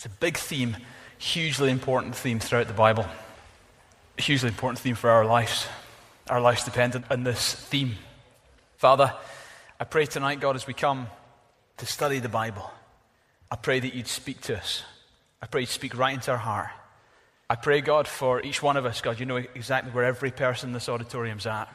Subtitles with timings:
[0.00, 0.78] It's a big theme,
[1.18, 3.04] hugely important theme throughout the Bible.
[4.16, 5.66] A hugely important theme for our lives.
[6.30, 7.96] Our lives dependent on this theme.
[8.78, 9.12] Father,
[9.78, 11.08] I pray tonight, God, as we come
[11.76, 12.70] to study the Bible,
[13.50, 14.84] I pray that you'd speak to us.
[15.42, 16.70] I pray you'd speak right into our heart.
[17.50, 20.70] I pray, God, for each one of us, God, you know exactly where every person
[20.70, 21.68] in this auditorium's at.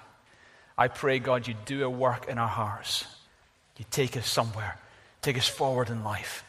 [0.76, 3.06] I pray, God, You'd do a work in our hearts.
[3.78, 4.80] You'd take us somewhere,
[5.22, 6.44] take us forward in life.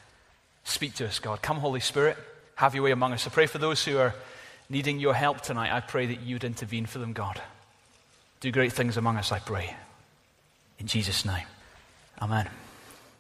[0.67, 1.43] Speak to us, God.
[1.43, 2.19] Come, Holy Spirit,
[2.57, 3.25] have your way among us.
[3.25, 4.13] I pray for those who are
[4.68, 5.73] needing your help tonight.
[5.73, 7.40] I pray that you'd intervene for them, God.
[8.40, 9.76] Do great things among us, I pray.
[10.81, 11.46] In Jesus' name.
[12.21, 12.50] Amen.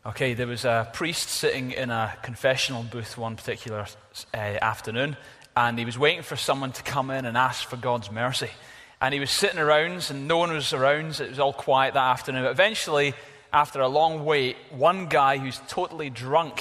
[0.04, 3.86] Okay, there was a priest sitting in a confessional booth one particular
[4.34, 5.16] uh, afternoon,
[5.56, 8.50] and he was waiting for someone to come in and ask for God's mercy.
[9.00, 11.20] And he was sitting around, and no one was around.
[11.20, 12.42] It was all quiet that afternoon.
[12.42, 13.14] But eventually,
[13.52, 16.60] after a long wait, one guy who's totally drunk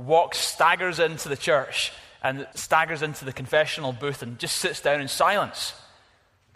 [0.00, 5.00] walks, staggers into the church and staggers into the confessional booth and just sits down
[5.00, 5.74] in silence.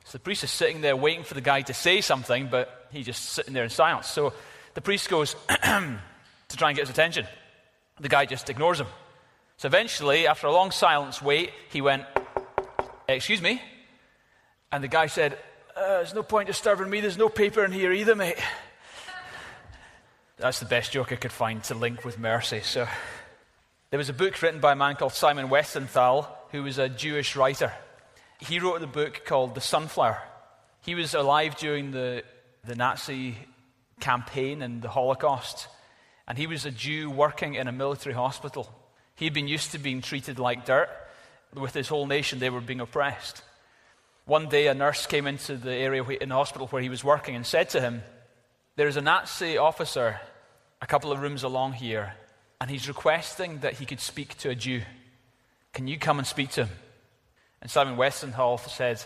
[0.04, 3.06] So the priest is sitting there waiting for the guy to say something, but he's
[3.06, 4.08] just sitting there in silence.
[4.08, 4.32] So
[4.74, 7.26] the priest goes to try and get his attention.
[8.00, 8.88] The guy just ignores him.
[9.56, 12.04] So eventually, after a long silence wait, he went,
[13.06, 13.60] Excuse me?
[14.72, 15.38] And the guy said,
[15.76, 17.00] uh, There's no point disturbing me.
[17.00, 18.38] There's no paper in here either, mate.
[20.36, 22.60] That's the best joke I could find to link with mercy.
[22.62, 22.88] So
[23.94, 27.36] there was a book written by a man called Simon Wiesenthal, who was a Jewish
[27.36, 27.72] writer.
[28.40, 30.20] He wrote the book called The Sunflower.
[30.80, 32.24] He was alive during the,
[32.64, 33.36] the Nazi
[34.00, 35.68] campaign and the Holocaust,
[36.26, 38.68] and he was a Jew working in a military hospital.
[39.14, 40.90] He'd been used to being treated like dirt.
[41.54, 43.44] With his whole nation, they were being oppressed.
[44.24, 47.36] One day, a nurse came into the area in the hospital where he was working
[47.36, 48.02] and said to him,
[48.74, 50.18] There is a Nazi officer
[50.82, 52.14] a couple of rooms along here
[52.64, 54.80] and he's requesting that he could speak to a Jew.
[55.74, 56.74] Can you come and speak to him?
[57.60, 59.04] And Simon Wiesenthal said,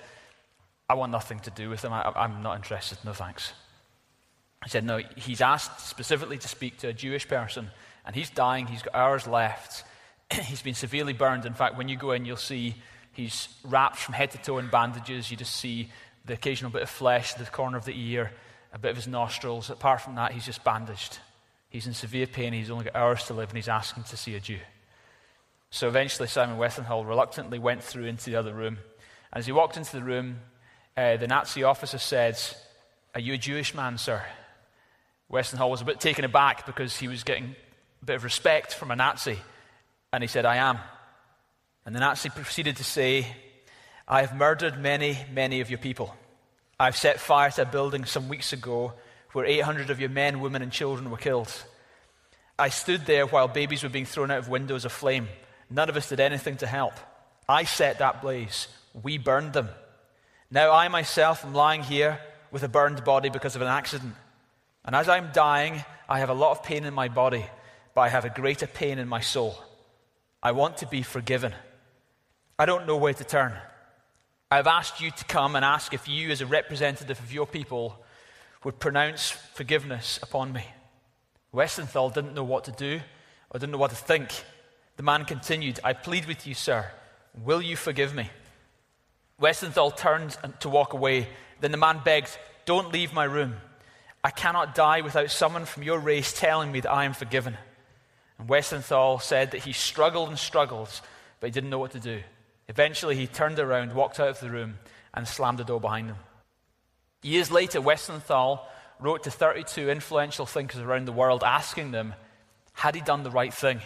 [0.88, 1.92] I want nothing to do with him.
[1.92, 2.98] I, am not interested.
[3.04, 3.52] No thanks.
[4.62, 7.72] He said, No, he's asked specifically to speak to a Jewish person,
[8.06, 8.68] and he's dying.
[8.68, 9.82] He's got hours left.
[10.32, 11.44] he's been severely burned.
[11.44, 12.76] In fact, when you go in, you'll see
[13.10, 15.32] he's wrapped from head to toe in bandages.
[15.32, 15.90] You just see
[16.26, 18.30] the occasional bit of flesh, the corner of the ear,
[18.72, 19.68] a bit of his nostrils.
[19.68, 21.18] Apart from that, he's just bandaged.
[21.68, 22.52] He's in severe pain.
[22.52, 24.58] He's only got hours to live, and he's asking to see a Jew.
[25.70, 28.78] So eventually, Simon Wiesenthal reluctantly went through into the other room.
[29.32, 30.40] And as he walked into the room,
[30.96, 32.40] uh, the Nazi officer said,
[33.14, 34.22] Are you a Jewish man, sir?
[35.30, 37.54] Wiesenthal was a bit taken aback because he was getting
[38.02, 39.38] a bit of respect from a Nazi.
[40.12, 40.78] And he said, I am.
[41.84, 43.26] And the Nazi proceeded to say,
[44.06, 46.14] I have murdered many, many of your people.
[46.80, 48.94] I've set fire to a building some weeks ago
[49.32, 51.52] where 800 of your men, women, and children were killed.
[52.58, 55.28] I stood there while babies were being thrown out of windows aflame.
[55.70, 56.94] None of us did anything to help.
[57.48, 58.68] I set that blaze.
[59.02, 59.68] We burned them.
[60.50, 64.14] Now I myself am lying here with a burned body because of an accident.
[64.84, 67.44] And as I'm dying, I have a lot of pain in my body,
[67.94, 69.56] but I have a greater pain in my soul.
[70.42, 71.54] I want to be forgiven.
[72.58, 73.52] I don't know where to turn.
[74.50, 78.02] I've asked you to come and ask if you, as a representative of your people,
[78.64, 80.64] would pronounce forgiveness upon me.
[81.54, 83.00] Wiesenthal didn't know what to do
[83.50, 84.30] or didn't know what to think.
[84.96, 86.86] The man continued, I plead with you, sir,
[87.42, 88.30] will you forgive me?
[89.40, 91.28] Wiesenthal turned to walk away.
[91.60, 93.54] Then the man begged, Don't leave my room.
[94.24, 97.56] I cannot die without someone from your race telling me that I am forgiven.
[98.38, 101.00] And Wiesenthal said that he struggled and struggled,
[101.40, 102.20] but he didn't know what to do.
[102.68, 104.78] Eventually, he turned around, walked out of the room,
[105.14, 106.16] and slammed the door behind him.
[107.22, 108.60] Years later, Wiesenthal
[109.00, 112.14] wrote to 32 influential thinkers around the world asking them,
[112.72, 113.80] had he done the right thing?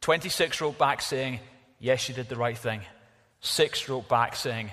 [0.00, 1.40] 26 wrote back saying,
[1.78, 2.80] yes, you did the right thing.
[3.40, 4.70] Six wrote back saying,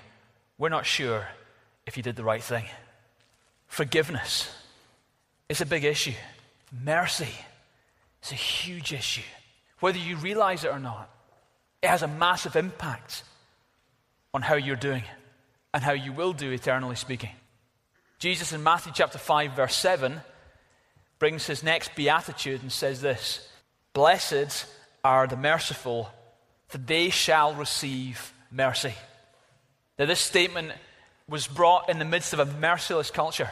[0.58, 1.28] we're not sure
[1.86, 2.66] if you did the right thing.
[3.68, 4.50] Forgiveness
[5.50, 6.14] is a big issue.
[6.84, 7.34] Mercy
[8.24, 9.22] is a huge issue.
[9.80, 11.10] Whether you realize it or not,
[11.82, 13.24] it has a massive impact
[14.34, 15.04] on how you're doing
[15.74, 17.32] and how you will do, eternally speaking.
[18.26, 20.20] Jesus in Matthew chapter 5, verse 7,
[21.20, 23.48] brings his next beatitude and says this
[23.94, 24.66] Blessed
[25.04, 26.10] are the merciful,
[26.68, 28.96] for they shall receive mercy.
[30.00, 30.72] Now, this statement
[31.30, 33.52] was brought in the midst of a merciless culture.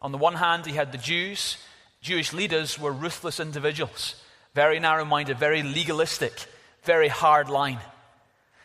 [0.00, 1.56] On the one hand, he had the Jews.
[2.00, 4.14] Jewish leaders were ruthless individuals,
[4.54, 6.46] very narrow minded, very legalistic,
[6.84, 7.80] very hard line.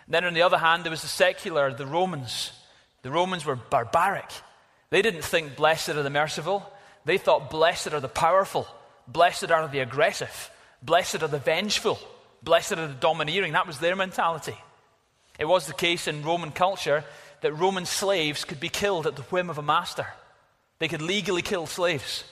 [0.05, 2.51] And then on the other hand, there was the secular, the Romans.
[3.01, 4.29] The Romans were barbaric.
[4.89, 6.71] They didn't think, blessed are the merciful.
[7.05, 8.67] They thought, blessed are the powerful.
[9.07, 10.51] Blessed are the aggressive.
[10.81, 11.99] Blessed are the vengeful.
[12.43, 13.53] Blessed are the domineering.
[13.53, 14.55] That was their mentality.
[15.39, 17.03] It was the case in Roman culture
[17.41, 20.07] that Roman slaves could be killed at the whim of a master.
[20.79, 22.23] They could legally kill slaves.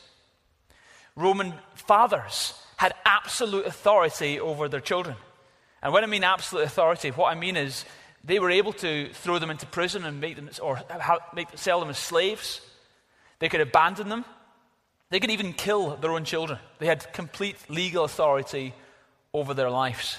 [1.16, 5.16] Roman fathers had absolute authority over their children.
[5.82, 7.86] And when I mean absolute authority, what I mean is
[8.26, 10.82] they were able to throw them into prison and make them, or
[11.34, 12.62] make, sell them as slaves.
[13.40, 14.26] They could abandon them.
[15.12, 16.60] They could even kill their own children.
[16.80, 18.74] They had complete legal authority
[19.34, 20.18] over their lives.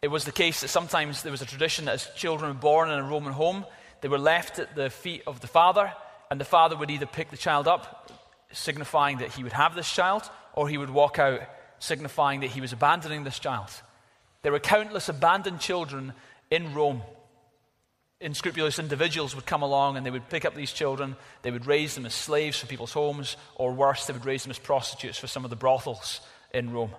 [0.00, 2.90] It was the case that sometimes there was a tradition that as children were born
[2.90, 3.66] in a Roman home,
[4.00, 5.92] they were left at the feet of the father,
[6.30, 8.10] and the father would either pick the child up,
[8.52, 11.40] signifying that he would have this child, or he would walk out,
[11.78, 13.70] signifying that he was abandoning this child.
[14.42, 16.14] There were countless abandoned children
[16.52, 17.00] in Rome.
[18.20, 21.94] Unscrupulous individuals would come along and they would pick up these children, they would raise
[21.94, 25.26] them as slaves for people's homes, or worse, they would raise them as prostitutes for
[25.26, 26.20] some of the brothels
[26.52, 26.90] in Rome.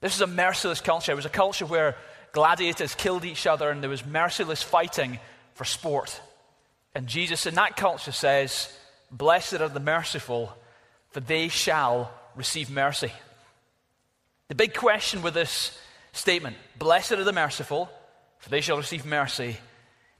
[0.00, 1.12] This is a merciless culture.
[1.12, 1.96] It was a culture where
[2.32, 5.20] gladiators killed each other and there was merciless fighting
[5.54, 6.20] for sport.
[6.92, 8.76] And Jesus in that culture says,
[9.12, 10.52] Blessed are the merciful,
[11.10, 13.12] for they shall receive mercy.
[14.48, 15.78] The big question with this
[16.12, 17.88] statement, Blessed are the merciful,
[18.42, 19.56] for they shall receive mercy,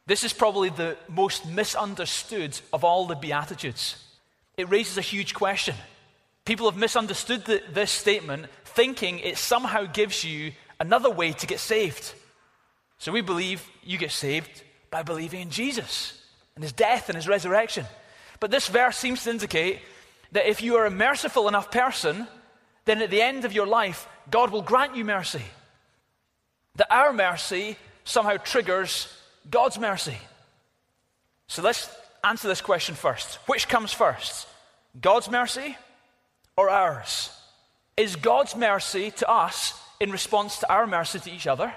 [0.06, 3.96] this is probably the most misunderstood of all the Beatitudes.
[4.56, 5.74] It raises a huge question.
[6.44, 11.58] People have misunderstood the, this statement, thinking it somehow gives you another way to get
[11.58, 12.14] saved.
[12.98, 16.20] So we believe you get saved by believing in Jesus
[16.54, 17.86] and his death and his resurrection.
[18.38, 19.80] But this verse seems to indicate
[20.30, 22.28] that if you are a merciful enough person,
[22.84, 25.42] then at the end of your life, God will grant you mercy.
[26.76, 29.12] That our mercy somehow triggers
[29.50, 30.16] God's mercy.
[31.46, 31.88] So let's
[32.24, 33.36] answer this question first.
[33.46, 34.46] Which comes first?
[35.00, 35.76] God's mercy
[36.56, 37.30] or ours?
[37.96, 41.72] Is God's mercy to us in response to our mercy to each other?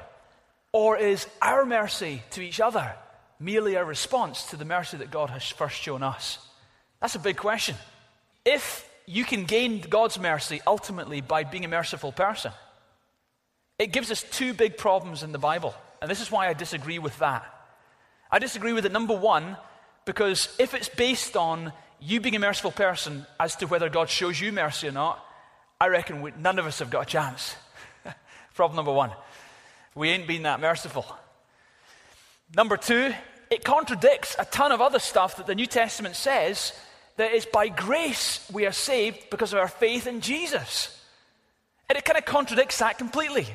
[0.71, 2.93] Or is our mercy to each other
[3.39, 6.39] merely a response to the mercy that God has first shown us?
[7.01, 7.75] That's a big question.
[8.43, 12.51] If you can gain God's mercy ultimately by being a merciful person,
[13.77, 15.75] it gives us two big problems in the Bible.
[16.05, 17.43] And this is why I disagree with that.
[18.29, 19.57] I disagree with it, number one,
[20.05, 24.39] because if it's based on you being a merciful person as to whether God shows
[24.39, 25.25] you mercy or not,
[25.81, 27.55] I reckon we, none of us have got a chance.
[28.53, 29.13] Problem number one.
[29.95, 31.07] We ain't been that merciful.
[32.55, 33.11] Number two,
[33.49, 36.79] it contradicts a ton of other stuff that the New Testament says
[37.17, 41.03] that it's by grace we are saved because of our faith in Jesus.
[41.89, 43.47] And it kind of contradicts that completely.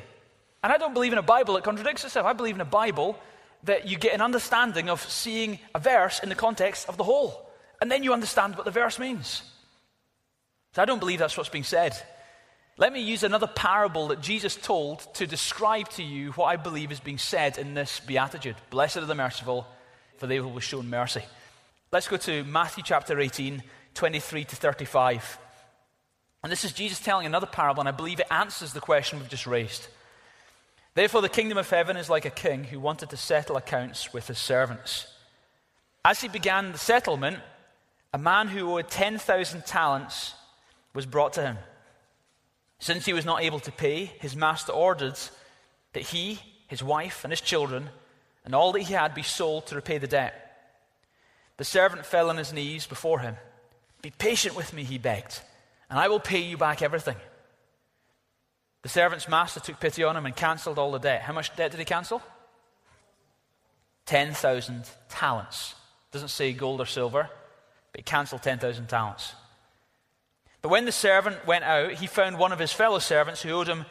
[0.63, 2.25] And I don't believe in a Bible that contradicts itself.
[2.25, 3.17] I believe in a Bible
[3.63, 7.49] that you get an understanding of seeing a verse in the context of the whole.
[7.79, 9.43] And then you understand what the verse means.
[10.73, 11.95] So I don't believe that's what's being said.
[12.77, 16.91] Let me use another parable that Jesus told to describe to you what I believe
[16.91, 18.55] is being said in this beatitude.
[18.69, 19.67] Blessed are the merciful,
[20.17, 21.23] for they will be shown mercy.
[21.91, 23.61] Let's go to Matthew chapter 18,
[23.93, 25.37] 23 to 35.
[26.43, 29.29] And this is Jesus telling another parable, and I believe it answers the question we've
[29.29, 29.87] just raised.
[30.93, 34.27] Therefore, the kingdom of heaven is like a king who wanted to settle accounts with
[34.27, 35.07] his servants.
[36.03, 37.39] As he began the settlement,
[38.13, 40.33] a man who owed 10,000 talents
[40.93, 41.57] was brought to him.
[42.79, 45.17] Since he was not able to pay, his master ordered
[45.93, 47.89] that he, his wife, and his children,
[48.43, 50.33] and all that he had be sold to repay the debt.
[51.57, 53.35] The servant fell on his knees before him.
[54.01, 55.39] Be patient with me, he begged,
[55.89, 57.17] and I will pay you back everything.
[58.81, 61.21] The servant's master took pity on him and cancelled all the debt.
[61.21, 62.21] How much debt did he cancel?
[64.07, 65.75] 10,000 talents.
[66.11, 67.29] Doesn't say gold or silver,
[67.91, 69.33] but he cancelled 10,000 talents.
[70.61, 73.67] But when the servant went out, he found one of his fellow servants who owed
[73.67, 73.85] him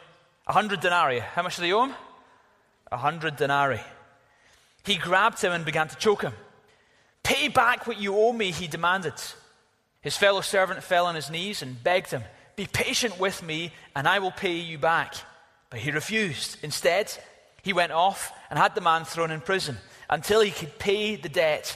[0.47, 1.19] a hundred denarii.
[1.19, 1.95] How much did he owe him?
[2.91, 3.81] A hundred denarii.
[4.83, 6.33] He grabbed him and began to choke him.
[7.23, 9.13] Pay back what you owe me, he demanded.
[10.01, 12.23] His fellow servant fell on his knees and begged him,
[12.61, 15.15] Be patient with me, and I will pay you back.
[15.71, 16.59] But he refused.
[16.61, 17.11] Instead,
[17.63, 19.77] he went off and had the man thrown in prison
[20.11, 21.75] until he could pay the debt.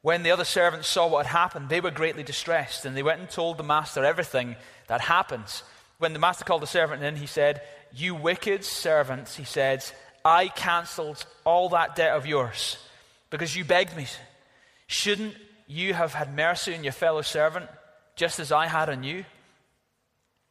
[0.00, 3.20] When the other servants saw what had happened, they were greatly distressed, and they went
[3.20, 5.60] and told the master everything that happened.
[5.98, 7.60] When the master called the servant in, he said,
[7.94, 9.84] You wicked servant, he said,
[10.24, 12.78] I cancelled all that debt of yours
[13.28, 14.06] because you begged me.
[14.86, 15.34] Shouldn't
[15.66, 17.68] you have had mercy on your fellow servant
[18.16, 19.26] just as I had on you?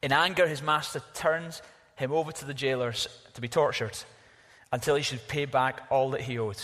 [0.02, 1.62] In anger, his master turns
[1.96, 3.98] him over to the jailers to be tortured
[4.72, 6.60] until he should pay back all that he owed.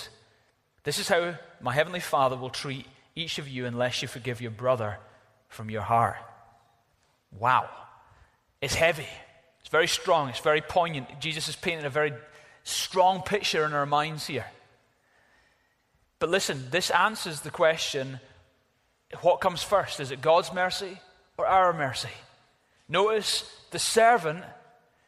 [0.85, 2.87] This is how my heavenly Father will treat
[3.17, 4.99] each of you unless you forgive your brother
[5.49, 6.17] from your heart.
[7.39, 7.69] Wow.
[8.61, 9.09] It's heavy.
[9.61, 11.21] It's very strong, it's very poignant.
[11.21, 12.13] Jesus is painting a very
[12.65, 14.45] strong picture in our minds here.
[16.19, 18.21] But listen, this answers the question
[19.21, 20.01] what comes first?
[20.01, 20.99] Is it God's mercy
[21.39, 22.09] or our mercy?
[22.95, 24.45] Notice the servant,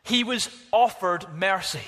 [0.03, 1.87] he was offered mercy.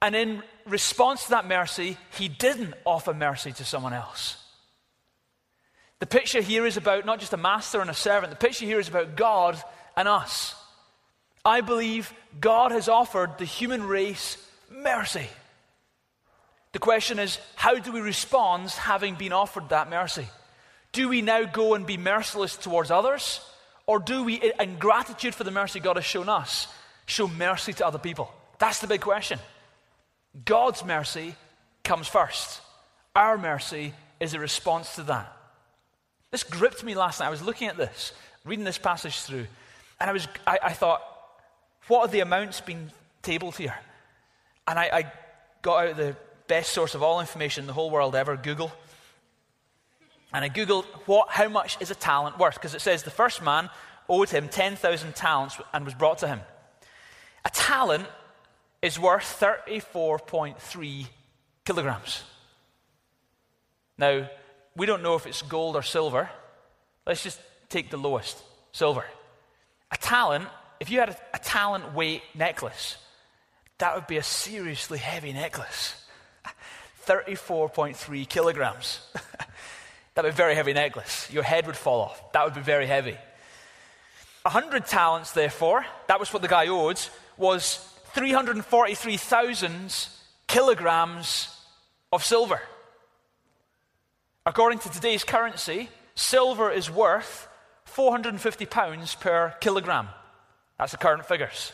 [0.00, 4.42] And in response to that mercy, he didn't offer mercy to someone else.
[5.98, 8.80] The picture here is about not just a master and a servant, the picture here
[8.80, 9.62] is about God
[9.94, 10.54] and us.
[11.44, 14.38] I believe God has offered the human race
[14.70, 15.28] mercy.
[16.72, 20.28] The question is, how do we respond having been offered that mercy?
[20.92, 23.42] Do we now go and be merciless towards others?
[23.86, 26.66] Or do we, in gratitude for the mercy God has shown us,
[27.06, 28.32] show mercy to other people?
[28.58, 29.38] That's the big question.
[30.44, 31.34] God's mercy
[31.84, 32.60] comes first.
[33.14, 35.32] Our mercy is a response to that.
[36.30, 37.26] This gripped me last night.
[37.26, 38.12] I was looking at this,
[38.44, 39.46] reading this passage through,
[40.00, 41.02] and I, was, I, I thought,
[41.86, 42.90] what are the amounts being
[43.22, 43.74] tabled here?
[44.66, 45.12] And I, I
[45.62, 46.16] got out the
[46.48, 48.72] best source of all information in the whole world ever, Google.
[50.36, 52.56] And I Googled what, how much is a talent worth?
[52.56, 53.70] Because it says the first man
[54.06, 56.42] owed him 10,000 talents and was brought to him.
[57.46, 58.04] A talent
[58.82, 61.06] is worth 34.3
[61.64, 62.22] kilograms.
[63.96, 64.28] Now,
[64.76, 66.28] we don't know if it's gold or silver.
[67.06, 67.40] Let's just
[67.70, 68.36] take the lowest
[68.72, 69.06] silver.
[69.90, 70.48] A talent,
[70.80, 72.98] if you had a, a talent weight necklace,
[73.78, 75.94] that would be a seriously heavy necklace.
[77.06, 79.00] 34.3 kilograms.
[80.16, 81.30] that would be a very heavy necklace.
[81.30, 82.32] Your head would fall off.
[82.32, 83.18] That would be very heavy.
[84.46, 86.98] A 100 talents, therefore, that was what the guy owed,
[87.36, 87.76] was
[88.14, 90.08] 343,000
[90.46, 91.54] kilograms
[92.10, 92.62] of silver.
[94.46, 97.46] According to today's currency, silver is worth
[97.84, 100.08] 450 pounds per kilogram.
[100.78, 101.72] That's the current figures.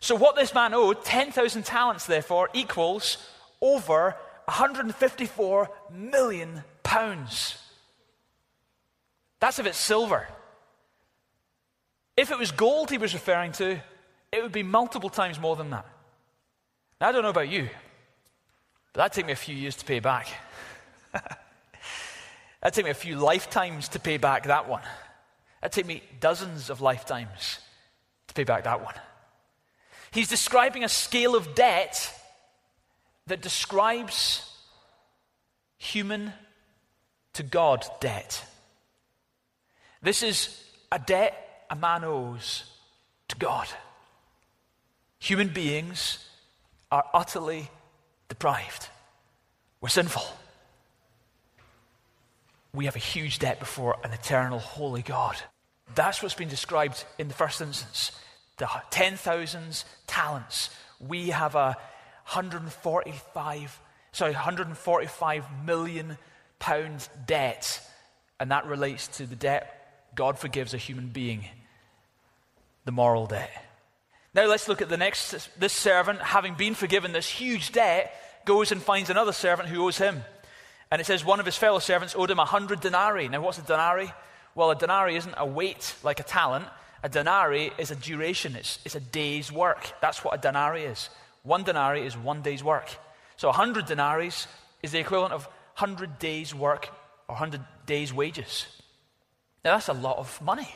[0.00, 3.18] So, what this man owed, 10,000 talents, therefore, equals
[3.60, 7.58] over 154 million pounds.
[9.40, 10.26] That's if it's silver.
[12.16, 13.82] If it was gold he was referring to,
[14.32, 15.86] it would be multiple times more than that.
[17.00, 17.68] Now, I don't know about you,
[18.92, 20.28] but that'd take me a few years to pay back.
[21.12, 24.82] that'd take me a few lifetimes to pay back that one.
[25.60, 27.58] That'd take me dozens of lifetimes
[28.28, 28.94] to pay back that one.
[30.12, 32.12] He's describing a scale of debt
[33.26, 34.50] that describes
[35.78, 36.32] human
[37.34, 38.44] to God debt.
[40.02, 42.64] This is a debt a man owes
[43.28, 43.66] to God.
[45.18, 46.24] Human beings
[46.90, 47.68] are utterly
[48.28, 48.88] deprived.
[49.80, 50.22] We're sinful.
[52.72, 55.36] We have a huge debt before an eternal, holy God.
[55.94, 58.12] That's what's been described in the first instance.
[58.58, 60.70] The 10,000 talents.
[61.00, 61.76] We have a
[62.26, 63.80] 145,
[64.12, 66.18] sorry, 145 million
[66.58, 67.80] pound debt.
[68.38, 69.72] And that relates to the debt
[70.14, 71.44] God forgives a human being,
[72.84, 73.50] the moral debt.
[74.34, 75.48] Now let's look at the next.
[75.58, 78.12] This servant, having been forgiven this huge debt,
[78.44, 80.22] goes and finds another servant who owes him.
[80.90, 83.28] And it says one of his fellow servants owed him a hundred denarii.
[83.28, 84.12] Now, what's a denarii?
[84.54, 86.66] Well, a denarii isn't a weight like a talent.
[87.02, 89.92] A denarii is a duration, it's, it's a day's work.
[90.00, 91.10] That's what a denarii is.
[91.46, 92.90] One denarii is one day's work.
[93.36, 94.32] So, a hundred denarii
[94.82, 95.44] is the equivalent of
[95.78, 96.88] 100 days' work
[97.28, 98.66] or 100 days' wages.
[99.64, 100.68] Now, that's a lot of money.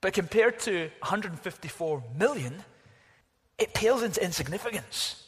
[0.00, 2.64] But compared to 154 million,
[3.56, 5.22] it pales into insignificance.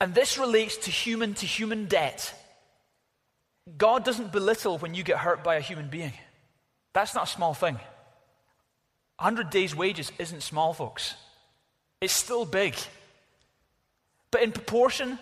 [0.00, 2.34] And this relates to human to human debt.
[3.78, 6.12] God doesn't belittle when you get hurt by a human being.
[6.92, 7.74] That's not a small thing.
[9.16, 11.14] 100 days' wages isn't small, folks.
[12.00, 12.74] It's still big.
[14.30, 15.18] But in proportion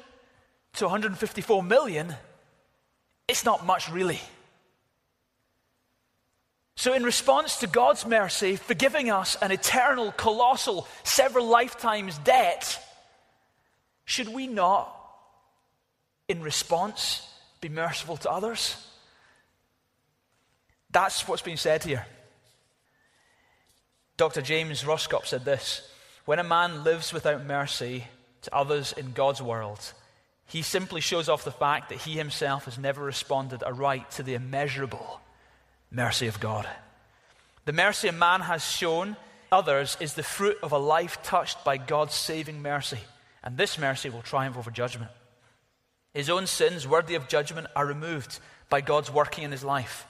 [0.75, 2.15] to 154 million,
[3.29, 4.21] it's not much really.
[6.77, 12.79] So, in response to God's mercy, forgiving us an eternal, colossal, several lifetimes debt,
[14.05, 14.95] should we not,
[16.29, 17.27] in response,
[17.63, 18.77] be merciful to others?
[20.91, 22.07] That's what's being said here.
[24.17, 24.43] Dr.
[24.43, 25.91] James Roscop said this
[26.27, 28.05] When a man lives without mercy
[28.47, 29.93] to others in God's world,
[30.47, 34.35] he simply shows off the fact that he himself has never responded aright to the
[34.35, 35.21] immeasurable
[35.91, 36.67] mercy of God.
[37.65, 39.17] The mercy a man has shown
[39.51, 43.01] others is the fruit of a life touched by God's saving mercy,
[43.43, 45.11] and this mercy will triumph over judgment.
[46.15, 48.39] His own sins, worthy of judgment, are removed
[48.71, 50.07] by God's working in his life.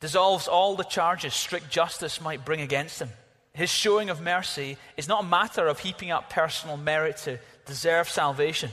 [0.00, 3.08] dissolves all the charges strict justice might bring against him.
[3.54, 8.08] His showing of mercy is not a matter of heaping up personal merit to deserve
[8.08, 8.70] salvation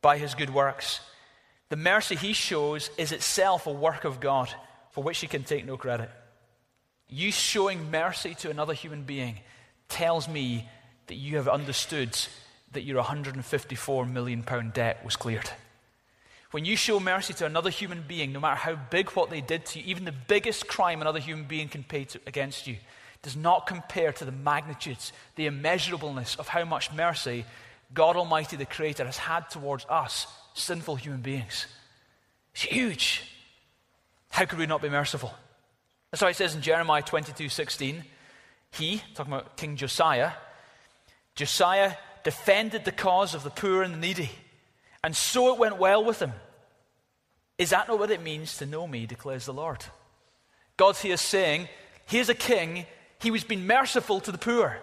[0.00, 1.00] by his good works.
[1.68, 4.48] The mercy he shows is itself a work of God
[4.92, 6.10] for which he can take no credit.
[7.08, 9.40] You showing mercy to another human being
[9.88, 10.68] tells me
[11.08, 12.16] that you have understood
[12.72, 15.50] that your 154 million pound debt was cleared.
[16.50, 19.66] When you show mercy to another human being, no matter how big what they did
[19.66, 22.76] to you, even the biggest crime another human being can pay to, against you,
[23.26, 27.44] does not compare to the magnitudes, the immeasurableness of how much mercy
[27.92, 31.66] God Almighty, the Creator, has had towards us, sinful human beings.
[32.54, 33.24] It's huge.
[34.28, 35.34] How could we not be merciful?
[36.12, 38.04] That's why it says in Jeremiah 22 16,
[38.70, 40.30] he, talking about King Josiah,
[41.34, 44.30] Josiah defended the cause of the poor and the needy,
[45.02, 46.32] and so it went well with him.
[47.58, 49.84] Is that not what it means to know me, declares the Lord?
[50.76, 51.68] God's here saying,
[52.06, 52.86] Here's a king,
[53.20, 54.78] he was being merciful to the poor.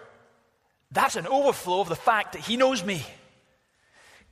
[0.90, 3.04] That's an overflow of the fact that he knows me.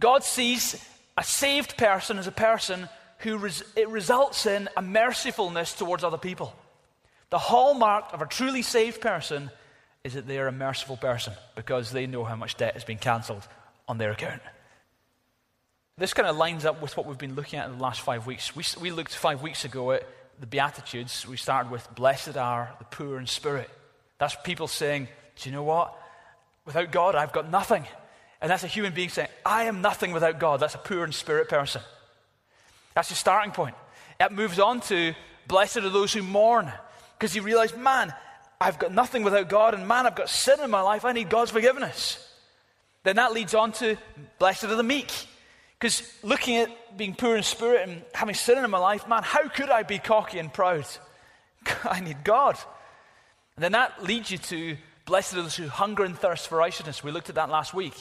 [0.00, 0.84] God sees
[1.16, 6.18] a saved person as a person who res- it results in a mercifulness towards other
[6.18, 6.54] people.
[7.30, 9.50] The hallmark of a truly saved person
[10.04, 12.98] is that they are a merciful person because they know how much debt has been
[12.98, 13.46] cancelled
[13.88, 14.42] on their account.
[15.98, 18.26] This kind of lines up with what we've been looking at in the last five
[18.26, 18.56] weeks.
[18.56, 20.06] We, we looked five weeks ago at
[20.40, 21.26] the Beatitudes.
[21.26, 23.70] We started with, Blessed are the poor in spirit.
[24.22, 26.00] That's people saying, Do you know what?
[26.64, 27.84] Without God, I've got nothing.
[28.40, 30.60] And that's a human being saying, I am nothing without God.
[30.60, 31.82] That's a poor in spirit person.
[32.94, 33.74] That's your starting point.
[34.20, 35.14] It moves on to,
[35.48, 36.72] Blessed are those who mourn
[37.18, 38.14] because you realize, man,
[38.60, 41.04] I've got nothing without God, and man, I've got sin in my life.
[41.04, 42.24] I need God's forgiveness.
[43.02, 43.96] Then that leads on to
[44.38, 45.10] blessed are the meek.
[45.80, 49.48] Because looking at being poor in spirit and having sin in my life, man, how
[49.48, 50.86] could I be cocky and proud?
[51.84, 52.56] I need God.
[53.56, 57.04] And then that leads you to blessed are those who hunger and thirst for righteousness.
[57.04, 57.94] We looked at that last week.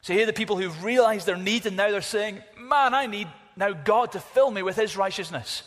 [0.00, 3.06] So here are the people who've realized their need and now they're saying, man, I
[3.06, 5.62] need now God to fill me with his righteousness.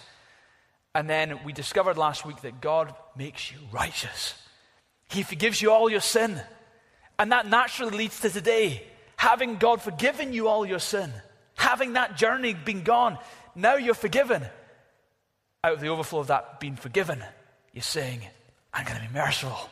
[0.93, 4.33] And then we discovered last week that God makes you righteous.
[5.09, 6.41] He forgives you all your sin.
[7.19, 8.83] And that naturally leads to today.
[9.17, 11.11] Having God forgiven you all your sin,
[11.55, 13.17] having that journey been gone,
[13.55, 14.45] now you're forgiven.
[15.63, 17.23] Out of the overflow of that being forgiven,
[17.73, 18.21] you're saying,
[18.75, 19.69] I'm going to be merciful.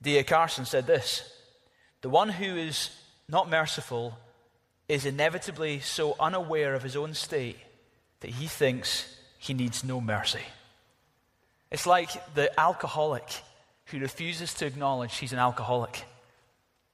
[0.00, 0.24] D.A.
[0.24, 1.30] Carson said this
[2.00, 2.90] The one who is
[3.28, 4.16] not merciful
[4.88, 7.58] is inevitably so unaware of his own state
[8.20, 10.40] that he thinks he needs no mercy.
[11.70, 13.42] It's like the alcoholic
[13.86, 16.04] who refuses to acknowledge he's an alcoholic.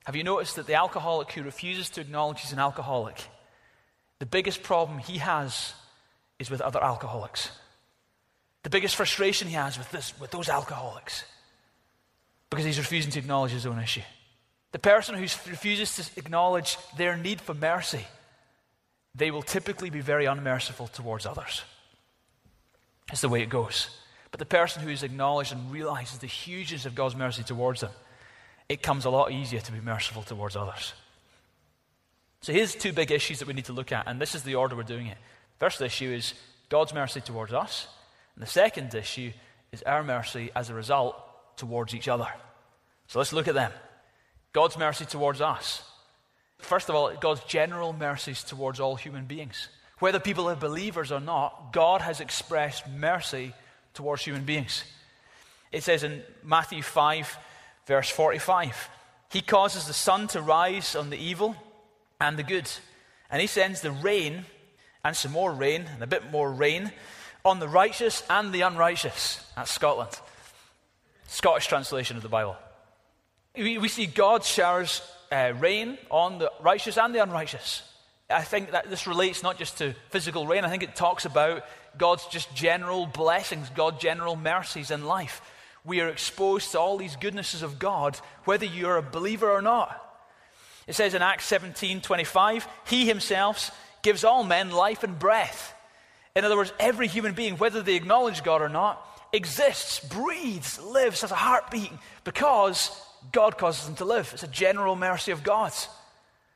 [0.05, 3.22] Have you noticed that the alcoholic who refuses to acknowledge he's an alcoholic,
[4.18, 5.74] the biggest problem he has
[6.38, 7.50] is with other alcoholics?
[8.66, 11.22] The biggest frustration he has with, this, with those alcoholics
[12.50, 14.02] because he's refusing to acknowledge his own issue.
[14.72, 18.05] The person who refuses to acknowledge their need for mercy,
[19.14, 21.62] they will typically be very unmerciful towards others.
[23.12, 23.88] It's the way it goes.
[24.33, 27.92] But the person who is acknowledged and realizes the hugeness of God's mercy towards them,
[28.68, 30.92] it comes a lot easier to be merciful towards others.
[32.40, 34.57] So here's two big issues that we need to look at, and this is the
[34.57, 35.18] order we're doing it.
[35.61, 36.35] First issue is
[36.68, 37.87] God's mercy towards us,
[38.37, 39.33] and the second issue
[39.72, 41.16] is our mercy as a result
[41.57, 42.29] towards each other.
[43.09, 43.72] So let's look at them.
[44.53, 45.83] God's mercy towards us.
[46.59, 49.68] First of all, God's general mercies towards all human beings.
[49.99, 53.55] Whether people are believers or not, God has expressed mercy
[53.94, 54.85] towards human beings.
[55.72, 57.38] It says in Matthew 5,
[57.87, 58.88] verse 45,
[59.31, 61.57] He causes the sun to rise on the evil
[62.20, 62.70] and the good,
[63.31, 64.44] and He sends the rain
[65.03, 66.92] and some more rain and a bit more rain
[67.46, 69.44] on the righteous and the unrighteous.
[69.54, 70.11] That's Scotland.
[71.28, 72.56] Scottish translation of the Bible.
[73.56, 77.82] We, we see God showers uh, rain on the righteous and the unrighteous.
[78.28, 81.64] I think that this relates not just to physical rain, I think it talks about
[81.96, 85.40] God's just general blessings, God's general mercies in life.
[85.85, 90.02] We are exposed to all these goodnesses of God, whether you're a believer or not.
[90.88, 93.70] It says in Acts 17 25, He Himself
[94.02, 95.75] gives all men life and breath.
[96.37, 101.22] In other words, every human being, whether they acknowledge God or not, exists, breathes, lives,
[101.22, 101.90] has a heartbeat
[102.25, 102.90] because
[103.33, 104.31] God causes them to live.
[104.35, 105.72] It's a general mercy of God.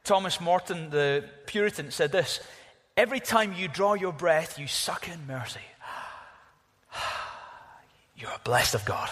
[0.05, 2.41] Thomas Morton, the Puritan, said this
[2.97, 5.61] Every time you draw your breath, you suck in mercy.
[8.17, 9.09] You are blessed of God.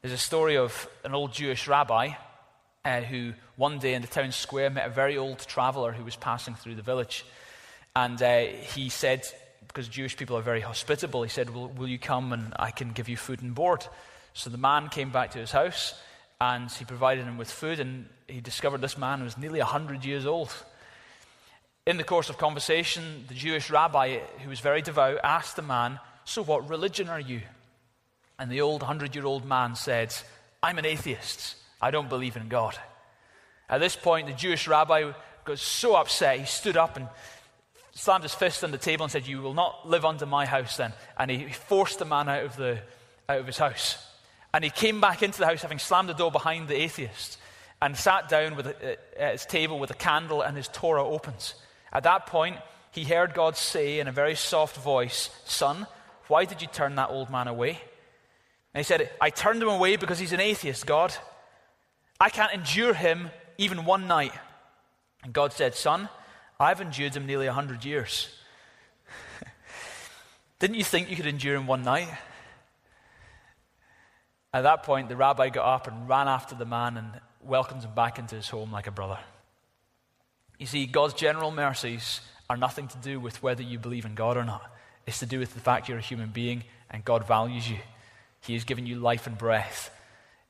[0.00, 2.12] There's a story of an old Jewish rabbi
[2.82, 6.16] uh, who one day in the town square met a very old traveler who was
[6.16, 7.26] passing through the village.
[7.94, 9.26] And uh, he said,
[9.68, 12.92] because Jewish people are very hospitable, he said, well, Will you come and I can
[12.92, 13.86] give you food and board?
[14.34, 15.94] So the man came back to his house
[16.40, 20.24] and he provided him with food, and he discovered this man was nearly 100 years
[20.24, 20.54] old.
[21.84, 25.98] In the course of conversation, the Jewish rabbi, who was very devout, asked the man,
[26.24, 27.40] So what religion are you?
[28.38, 30.14] And the old 100 year old man said,
[30.62, 31.56] I'm an atheist.
[31.80, 32.78] I don't believe in God.
[33.68, 35.12] At this point, the Jewish rabbi
[35.44, 37.08] got so upset, he stood up and
[37.98, 40.76] slammed his fist on the table and said, You will not live under my house
[40.76, 40.92] then.
[41.18, 42.78] And he forced the man out of, the,
[43.28, 43.98] out of his house.
[44.54, 47.38] And he came back into the house, having slammed the door behind the atheist,
[47.82, 51.54] and sat down with a, at his table with a candle, and his Torah opens.
[51.92, 52.56] At that point,
[52.92, 55.86] he heard God say in a very soft voice, Son,
[56.28, 57.80] why did you turn that old man away?
[58.74, 61.14] And he said, I turned him away because he's an atheist, God.
[62.20, 64.32] I can't endure him even one night.
[65.24, 66.08] And God said, Son,
[66.60, 68.28] I've endured him nearly a hundred years.
[70.58, 72.08] Didn't you think you could endure him one night?
[74.52, 77.94] At that point, the rabbi got up and ran after the man and welcomed him
[77.94, 79.18] back into his home like a brother.
[80.58, 84.36] You see, God's general mercies are nothing to do with whether you believe in God
[84.36, 84.62] or not.
[85.06, 87.78] It's to do with the fact you're a human being and God values you.
[88.40, 89.90] He has given you life and breath.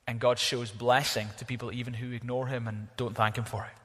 [0.07, 3.65] And God shows blessing to people even who ignore Him and don't thank Him for
[3.65, 3.78] it.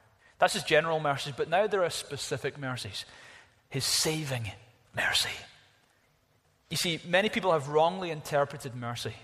[0.44, 3.06] That's His general mercies, but now there are specific mercies.
[3.70, 4.52] His saving
[4.94, 5.30] mercy.
[6.68, 9.14] You see, many people have wrongly interpreted mercy.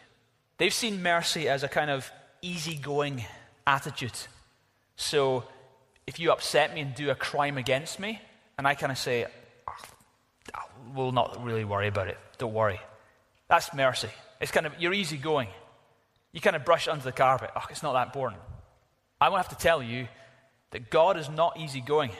[0.56, 3.22] They've seen mercy as a kind of easygoing
[3.66, 4.16] attitude.
[4.96, 5.44] So
[6.06, 8.18] if you upset me and do a crime against me,
[8.56, 9.26] and I kind of say,
[9.68, 9.76] ah,
[10.56, 12.80] oh, we'll not really worry about it, don't worry.
[13.46, 14.08] That's mercy.
[14.40, 15.48] It's kind of, you're easygoing.
[16.32, 17.50] You kind of brush under the carpet.
[17.54, 18.40] Oh, it's not that important.
[19.20, 20.08] I want to have to tell you
[20.70, 22.10] that God is not easygoing.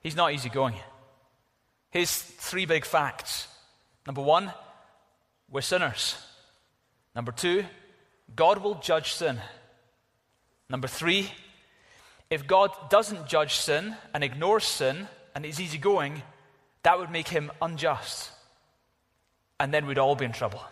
[0.00, 0.74] He's not easygoing.
[1.90, 3.48] Here's three big facts.
[4.06, 4.52] Number one,
[5.50, 6.16] we're sinners.
[7.14, 7.64] Number two,
[8.34, 9.38] God will judge sin.
[10.68, 11.30] Number three,
[12.30, 16.22] if God doesn't judge sin and ignores sin and is easygoing,
[16.82, 18.30] that would make him unjust.
[19.60, 20.62] And then we'd all be in trouble.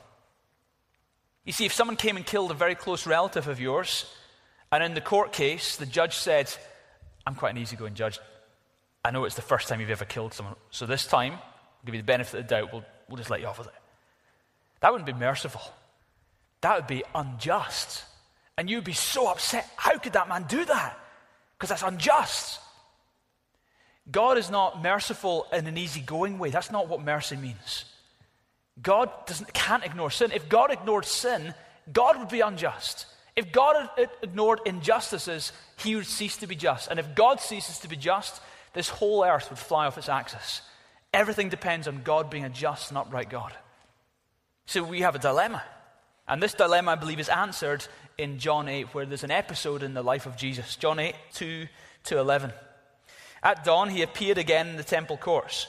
[1.45, 4.07] You see, if someone came and killed a very close relative of yours,
[4.73, 6.53] and in the court case, the judge said,
[7.27, 8.19] I'm quite an easygoing judge.
[9.05, 11.95] I know it's the first time you've ever killed someone, so this time, I'll give
[11.95, 13.75] you the benefit of the doubt, we'll, we'll just let you off with it.
[14.81, 15.63] That wouldn't be merciful.
[16.63, 18.05] That would be unjust.
[18.57, 19.69] And you'd be so upset.
[19.77, 20.99] How could that man do that?
[21.57, 22.61] Because that's unjust.
[24.11, 26.51] God is not merciful in an easygoing way.
[26.51, 27.85] That's not what mercy means.
[28.81, 30.33] God doesn't, can't ignore sin.
[30.33, 31.55] If God ignored sin,
[31.93, 33.07] God would be unjust.
[33.35, 33.89] If God
[34.23, 36.89] ignored injustices, he would cease to be just.
[36.89, 38.41] And if God ceases to be just,
[38.75, 40.63] this whole earth would fly off its axis.
[41.15, 43.55] Everything depends on God being a just and upright God.
[44.67, 45.63] So we have a dilemma.
[46.29, 49.95] And this dilemma, I believe, is answered in John 8, where there's an episode in
[49.95, 50.77] the life of Jesus.
[50.77, 51.67] John 8, 2
[52.05, 52.53] to 11.
[53.43, 55.67] At dawn, he appeared again in the temple courts,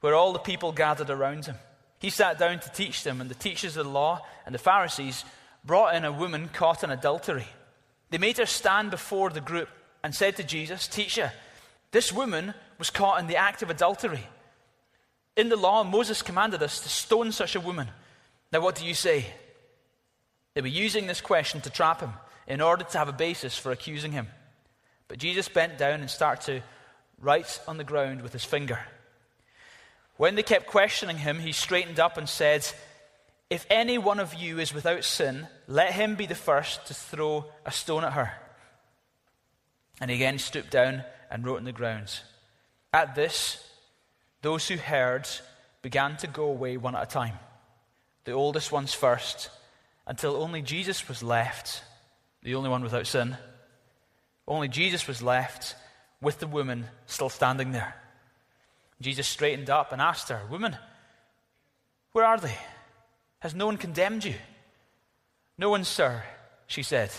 [0.00, 1.56] where all the people gathered around him.
[1.98, 5.24] He sat down to teach them, and the teachers of the law and the Pharisees
[5.64, 7.46] brought in a woman caught in adultery.
[8.10, 9.68] They made her stand before the group
[10.02, 11.32] and said to Jesus, Teacher,
[11.92, 14.26] this woman was caught in the act of adultery.
[15.36, 17.88] In the law, Moses commanded us to stone such a woman.
[18.52, 19.26] Now, what do you say?
[20.54, 22.12] They were using this question to trap him
[22.46, 24.26] in order to have a basis for accusing him.
[25.08, 26.62] But Jesus bent down and started to
[27.20, 28.80] write on the ground with his finger.
[30.16, 32.66] When they kept questioning him, he straightened up and said,
[33.50, 37.46] If any one of you is without sin, let him be the first to throw
[37.66, 38.32] a stone at her.
[40.00, 42.20] And again stooped down and wrote on the ground.
[42.94, 43.62] At this,
[44.40, 45.28] those who heard
[45.82, 47.38] began to go away one at a time,
[48.24, 49.50] the oldest ones first
[50.06, 51.82] until only Jesus was left,
[52.42, 53.36] the only one without sin.
[54.46, 55.76] Only Jesus was left
[56.20, 57.94] with the woman still standing there.
[59.00, 60.76] Jesus straightened up and asked her, Woman,
[62.12, 62.56] where are they?
[63.40, 64.34] Has no one condemned you?
[65.58, 66.22] No one, sir,
[66.66, 67.10] she said.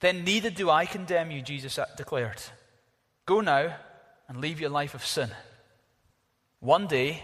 [0.00, 2.40] Then neither do I condemn you, Jesus declared.
[3.26, 3.74] Go now
[4.28, 5.30] and leave your life of sin.
[6.60, 7.22] One day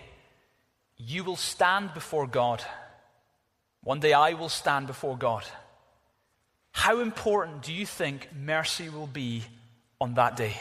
[0.97, 2.63] you will stand before God.
[3.83, 5.45] One day I will stand before God.
[6.73, 9.45] How important do you think mercy will be
[10.01, 10.57] on that day?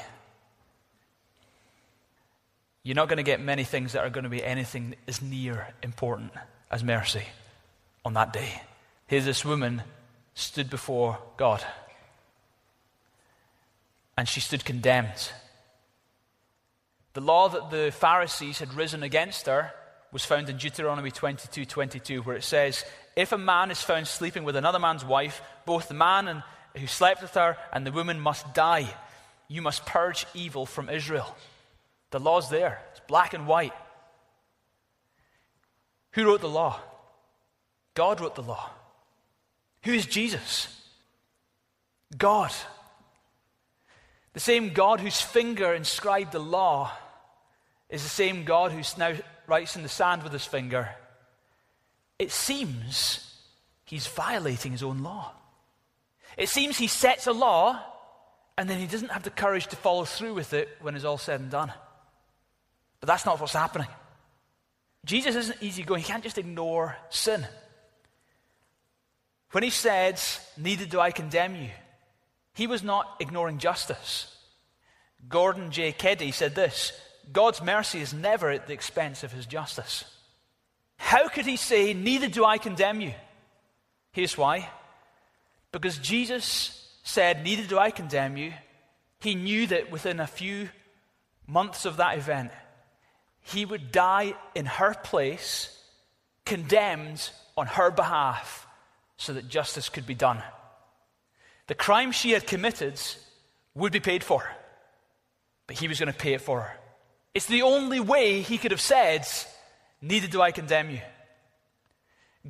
[2.84, 5.68] You're not going to get many things that are going to be anything as near
[5.84, 6.32] important
[6.72, 7.24] as mercy
[8.04, 8.62] on that day.
[9.08, 9.84] Here, this woman
[10.34, 11.64] stood before God,
[14.18, 15.32] and she stood condemned.
[17.14, 19.74] The law that the Pharisees had risen against her
[20.14, 24.46] was found in Deuteronomy 22 22, where it says, If a man is found sleeping
[24.46, 26.44] with another man's wife, both the man and,
[26.78, 28.94] who slept with her and the woman must die.
[29.48, 31.36] You must purge evil from Israel.
[32.12, 33.74] The law's there, it's black and white.
[36.14, 36.80] Who wrote the law?
[37.94, 38.70] God wrote the law.
[39.84, 40.68] Who is Jesus?
[42.18, 42.52] God.
[44.34, 46.92] The same God whose finger inscribed the law
[47.90, 49.14] is the same God who now
[49.48, 50.90] writes in the sand with his finger.
[52.18, 53.38] It seems
[53.86, 55.32] he's violating his own law.
[56.38, 57.82] It seems he sets a law
[58.58, 61.18] and then he doesn't have the courage to follow through with it when it's all
[61.18, 61.74] said and done.
[63.00, 63.88] But that's not what's happening.
[65.06, 66.02] Jesus isn't easygoing.
[66.02, 67.46] He can't just ignore sin.
[69.52, 70.22] When he said,
[70.58, 71.70] Neither do I condemn you,
[72.54, 74.28] he was not ignoring justice.
[75.28, 75.92] Gordon J.
[75.92, 76.94] Keddie said this
[77.32, 80.06] God's mercy is never at the expense of his justice.
[80.98, 83.14] How could he say, Neither do I condemn you?
[84.12, 84.70] Here's why.
[85.72, 88.54] Because Jesus said, Neither do I condemn you.
[89.20, 90.70] He knew that within a few
[91.48, 92.52] months of that event,
[93.42, 95.78] he would die in her place,
[96.46, 98.68] condemned on her behalf,
[99.18, 100.42] so that justice could be done.
[101.68, 103.00] The crime she had committed
[103.76, 104.50] would be paid for,
[105.68, 106.78] but he was going to pay it for her.
[107.34, 109.26] It's the only way he could have said,
[110.02, 111.02] Neither do I condemn you.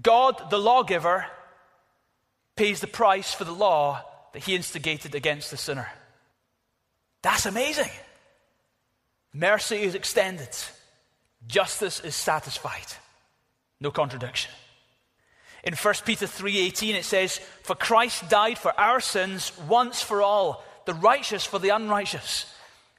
[0.01, 1.25] God, the lawgiver,
[2.55, 5.89] pays the price for the law that he instigated against the sinner.
[7.21, 7.89] That's amazing.
[9.33, 10.49] Mercy is extended,
[11.47, 12.87] justice is satisfied.
[13.79, 14.51] No contradiction.
[15.63, 20.63] In 1 Peter 3:18 it says, "For Christ died for our sins once for all,
[20.85, 22.45] the righteous for the unrighteous."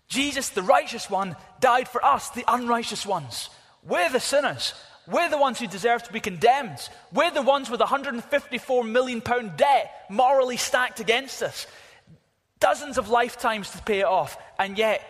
[0.08, 3.48] Jesus, the righteous one, died for us, the unrighteous ones.
[3.82, 4.74] We're the sinners.
[5.06, 6.88] We're the ones who deserve to be condemned.
[7.12, 11.66] We're the ones with 154 million pound debt morally stacked against us.
[12.60, 14.36] Dozens of lifetimes to pay it off.
[14.58, 15.02] And yet,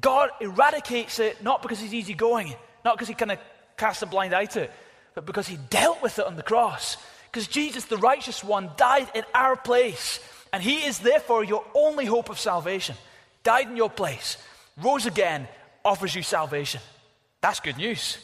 [0.00, 2.54] God eradicates it not because he's easygoing,
[2.88, 3.38] not because he kind of
[3.76, 4.72] cast a blind eye to it,
[5.14, 6.96] but because he dealt with it on the cross.
[7.30, 10.20] Because Jesus, the righteous one, died in our place.
[10.54, 12.96] And he is therefore your only hope of salvation.
[13.42, 14.38] Died in your place,
[14.82, 15.46] rose again,
[15.84, 16.80] offers you salvation.
[17.42, 18.16] That's good news.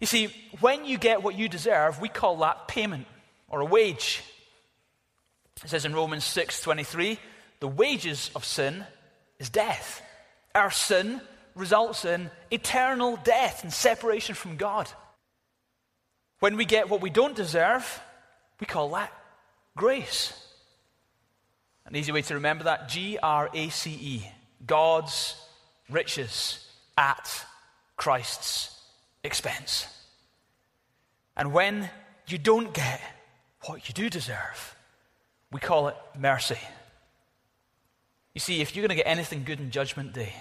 [0.00, 0.28] You see,
[0.60, 3.06] when you get what you deserve, we call that payment
[3.48, 4.22] or a wage.
[5.64, 7.18] It says in Romans 6:23,
[7.60, 8.84] the wages of sin
[9.38, 10.02] is death.
[10.54, 11.22] Our sin
[11.54, 14.88] results in eternal death and separation from God.
[16.40, 18.00] When we get what we don't deserve,
[18.60, 19.12] we call that
[19.76, 20.38] grace.
[21.86, 24.28] An easy way to remember that G R A C E,
[24.66, 25.36] God's
[25.90, 27.44] riches at
[27.96, 28.78] Christ's
[29.22, 29.86] expense.
[31.36, 31.90] And when
[32.26, 33.00] you don't get
[33.66, 34.76] what you do deserve,
[35.52, 36.58] we call it mercy.
[38.34, 40.34] You see, if you're going to get anything good in Judgment Day,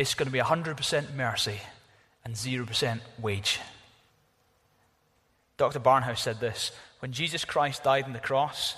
[0.00, 1.60] it's going to be 100% mercy
[2.24, 3.60] and 0% wage.
[5.58, 5.78] Dr.
[5.78, 8.76] Barnhouse said this When Jesus Christ died on the cross,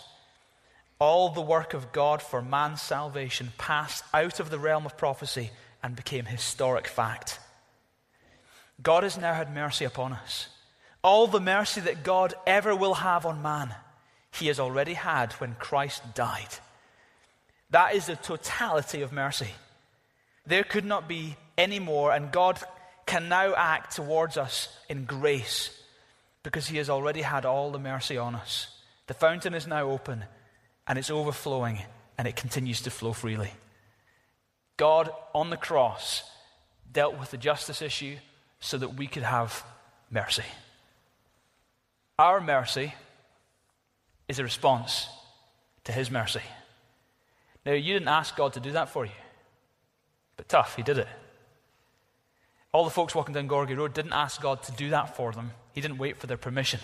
[0.98, 5.50] all the work of God for man's salvation passed out of the realm of prophecy
[5.80, 7.38] and became historic fact.
[8.82, 10.48] God has now had mercy upon us.
[11.04, 13.72] All the mercy that God ever will have on man,
[14.32, 16.58] he has already had when Christ died.
[17.70, 19.50] That is the totality of mercy.
[20.46, 22.58] There could not be any more, and God
[23.06, 25.78] can now act towards us in grace
[26.42, 28.68] because he has already had all the mercy on us.
[29.06, 30.24] The fountain is now open
[30.86, 31.78] and it's overflowing
[32.18, 33.50] and it continues to flow freely.
[34.76, 36.24] God on the cross
[36.90, 38.16] dealt with the justice issue
[38.60, 39.64] so that we could have
[40.10, 40.44] mercy.
[42.18, 42.94] Our mercy
[44.28, 45.08] is a response
[45.84, 46.42] to His mercy.
[47.64, 49.12] Now, you didn't ask God to do that for you,
[50.36, 51.08] but tough, He did it.
[52.72, 55.52] All the folks walking down Gorgie Road didn't ask God to do that for them.
[55.74, 56.80] He didn't wait for their permission.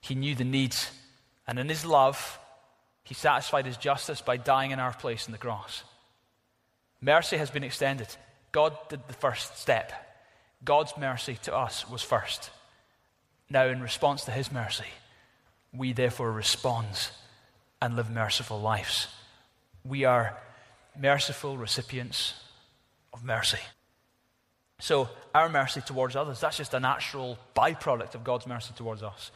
[0.00, 0.90] He knew the needs.
[1.46, 2.38] And in His love,
[3.04, 5.84] He satisfied His justice by dying in our place on the cross.
[7.00, 8.08] Mercy has been extended.
[8.50, 9.92] God did the first step.
[10.64, 12.50] God's mercy to us was first.
[13.50, 14.86] Now, in response to His mercy,
[15.72, 17.10] we therefore respond
[17.80, 19.08] and live merciful lives.
[19.84, 20.36] We are
[20.98, 22.34] merciful recipients
[23.14, 23.58] of mercy.
[24.80, 29.30] So, our mercy towards others, that's just a natural byproduct of God's mercy towards us.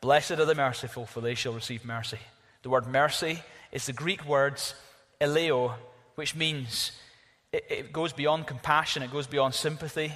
[0.00, 2.18] Blessed are the merciful, for they shall receive mercy.
[2.62, 4.74] The word mercy is the Greek words
[5.20, 5.74] eleo,
[6.14, 6.92] which means
[7.52, 10.12] it, it goes beyond compassion, it goes beyond sympathy.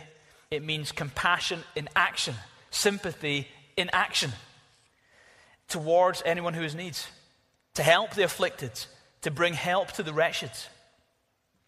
[0.50, 2.34] It means compassion in action,
[2.70, 4.32] sympathy in action
[5.68, 7.08] towards anyone who has needs,
[7.74, 8.72] to help the afflicted,
[9.22, 10.50] to bring help to the wretched.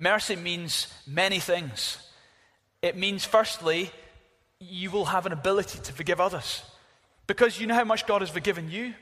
[0.02, 1.96] Mercy means many things.
[2.82, 3.88] It means, firstly,
[4.58, 6.60] you will have an ability to forgive others.
[7.28, 8.94] Because you know how much God has forgiven you,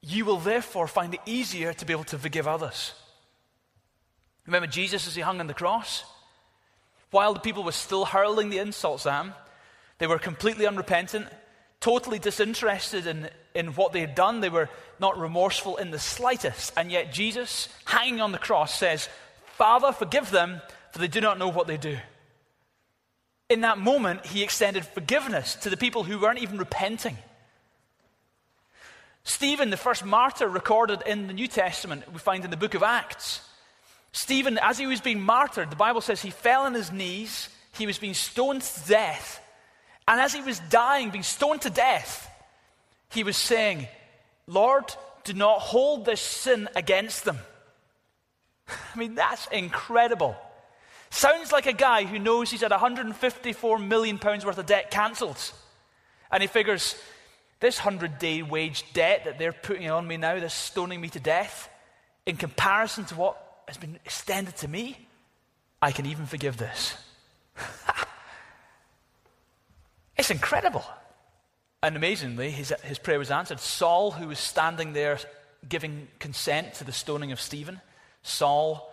[0.00, 2.94] you will therefore find it easier to be able to forgive others.
[4.46, 6.04] Remember Jesus as he hung on the cross?
[7.10, 9.34] While the people were still hurling the insults at him,
[9.98, 11.26] they were completely unrepentant,
[11.80, 14.40] totally disinterested in, in what they had done.
[14.40, 16.72] They were not remorseful in the slightest.
[16.78, 19.10] And yet, Jesus, hanging on the cross, says,
[19.60, 21.98] Father, forgive them, for they do not know what they do.
[23.50, 27.18] In that moment, he extended forgiveness to the people who weren't even repenting.
[29.22, 32.82] Stephen, the first martyr recorded in the New Testament, we find in the book of
[32.82, 33.46] Acts.
[34.12, 37.86] Stephen, as he was being martyred, the Bible says he fell on his knees, he
[37.86, 39.42] was being stoned to death.
[40.08, 42.30] And as he was dying, being stoned to death,
[43.10, 43.88] he was saying,
[44.46, 44.86] Lord,
[45.24, 47.36] do not hold this sin against them.
[48.94, 50.36] I mean, that's incredible.
[51.10, 55.52] Sounds like a guy who knows he's had 154 million pounds worth of debt cancelled.
[56.30, 56.94] And he figures,
[57.58, 61.20] this 100 day wage debt that they're putting on me now, this stoning me to
[61.20, 61.68] death,
[62.26, 65.08] in comparison to what has been extended to me,
[65.82, 66.94] I can even forgive this.
[70.16, 70.84] it's incredible.
[71.82, 73.58] And amazingly, his, his prayer was answered.
[73.58, 75.18] Saul, who was standing there
[75.68, 77.80] giving consent to the stoning of Stephen,
[78.22, 78.92] Saul,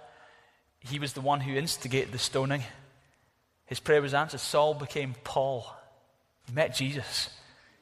[0.80, 2.64] he was the one who instigated the stoning.
[3.66, 4.40] His prayer was answered.
[4.40, 5.68] Saul became Paul.
[6.46, 7.30] He met Jesus,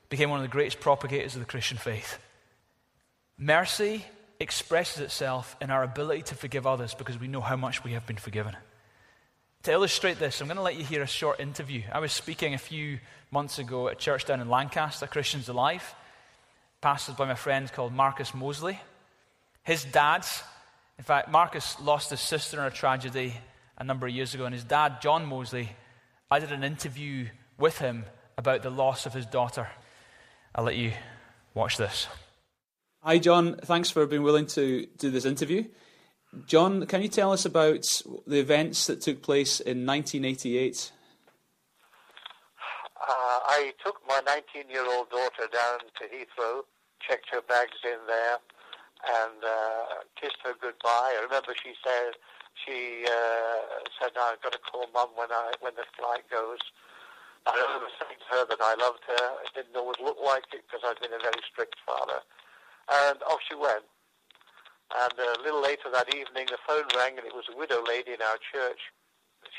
[0.09, 2.17] became one of the greatest propagators of the Christian faith.
[3.37, 4.03] Mercy
[4.39, 8.07] expresses itself in our ability to forgive others because we know how much we have
[8.07, 8.55] been forgiven.
[9.63, 11.83] To illustrate this, I'm going to let you hear a short interview.
[11.91, 12.99] I was speaking a few
[13.31, 15.95] months ago at a church down in Lancaster, Christians Alive,
[16.81, 18.79] pastored by my friend called Marcus Mosey.
[19.63, 20.25] His dad,
[20.97, 23.33] in fact, Marcus lost his sister in a tragedy
[23.77, 25.69] a number of years ago, and his dad, John Mosey,
[26.31, 27.27] I did an interview
[27.57, 28.05] with him
[28.37, 29.67] about the loss of his daughter.
[30.53, 30.93] I'll let you
[31.53, 32.07] watch this.
[33.03, 33.57] Hi, John.
[33.63, 35.65] Thanks for being willing to do this interview.
[36.47, 37.85] John, can you tell us about
[38.25, 40.91] the events that took place in 1988?
[42.99, 46.61] Uh, I took my 19 year old daughter down to Heathrow,
[47.07, 48.37] checked her bags in there,
[49.05, 51.13] and uh, kissed her goodbye.
[51.13, 52.17] I remember she said,
[52.57, 56.61] she uh, said, no, I've got to call mum when, I, when the flight goes.
[57.45, 59.25] I remember saying to her that I loved her.
[59.37, 62.25] I didn't always look like it because I'd been a very strict father.
[62.89, 63.85] And off she went.
[64.93, 68.13] And a little later that evening, the phone rang, and it was a widow lady
[68.13, 68.93] in our church.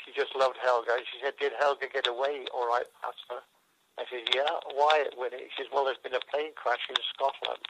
[0.03, 0.99] She just loved Helga.
[0.99, 3.43] And she said, Did Helga get away all right, Pastor?
[3.99, 4.51] I said, Yeah.
[4.75, 5.47] Why, Winnie?
[5.55, 7.63] She said, Well, there's been a plane crash in Scotland.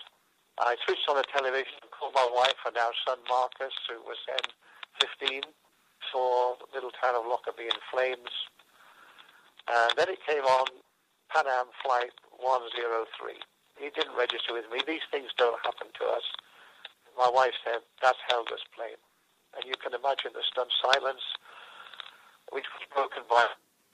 [0.60, 4.18] I switched on the television and called my wife and our son Marcus, who was
[4.26, 4.46] then
[5.20, 5.42] 15,
[6.12, 8.34] saw the little town of Lockerbie in flames.
[9.70, 10.68] And then it came on
[11.30, 13.38] Pan Am Flight 103
[13.80, 14.82] he didn't register with me.
[14.86, 16.26] These things don't happen to us.
[17.18, 19.02] My wife said, that's Helga's plane.
[19.56, 21.24] And you can imagine the stunned silence,
[22.52, 23.46] which was broken by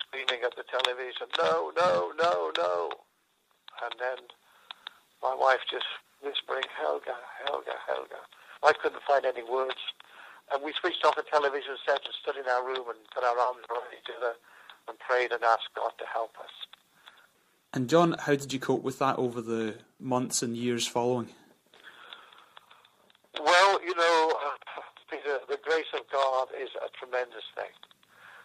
[0.08, 2.91] screaming at the television, no, no, no, no.
[3.84, 4.19] And then
[5.21, 5.88] my wife just
[6.23, 8.21] whispering, Helga, Helga, Helga.
[8.63, 9.79] I couldn't find any words.
[10.51, 13.38] And we switched off the television set and stood in our room and put our
[13.38, 14.33] arms around each other
[14.88, 16.51] and prayed and asked God to help us.
[17.73, 21.29] And John, how did you cope with that over the months and years following?
[23.39, 24.33] Well, you know,
[25.09, 27.73] Peter, the grace of God is a tremendous thing.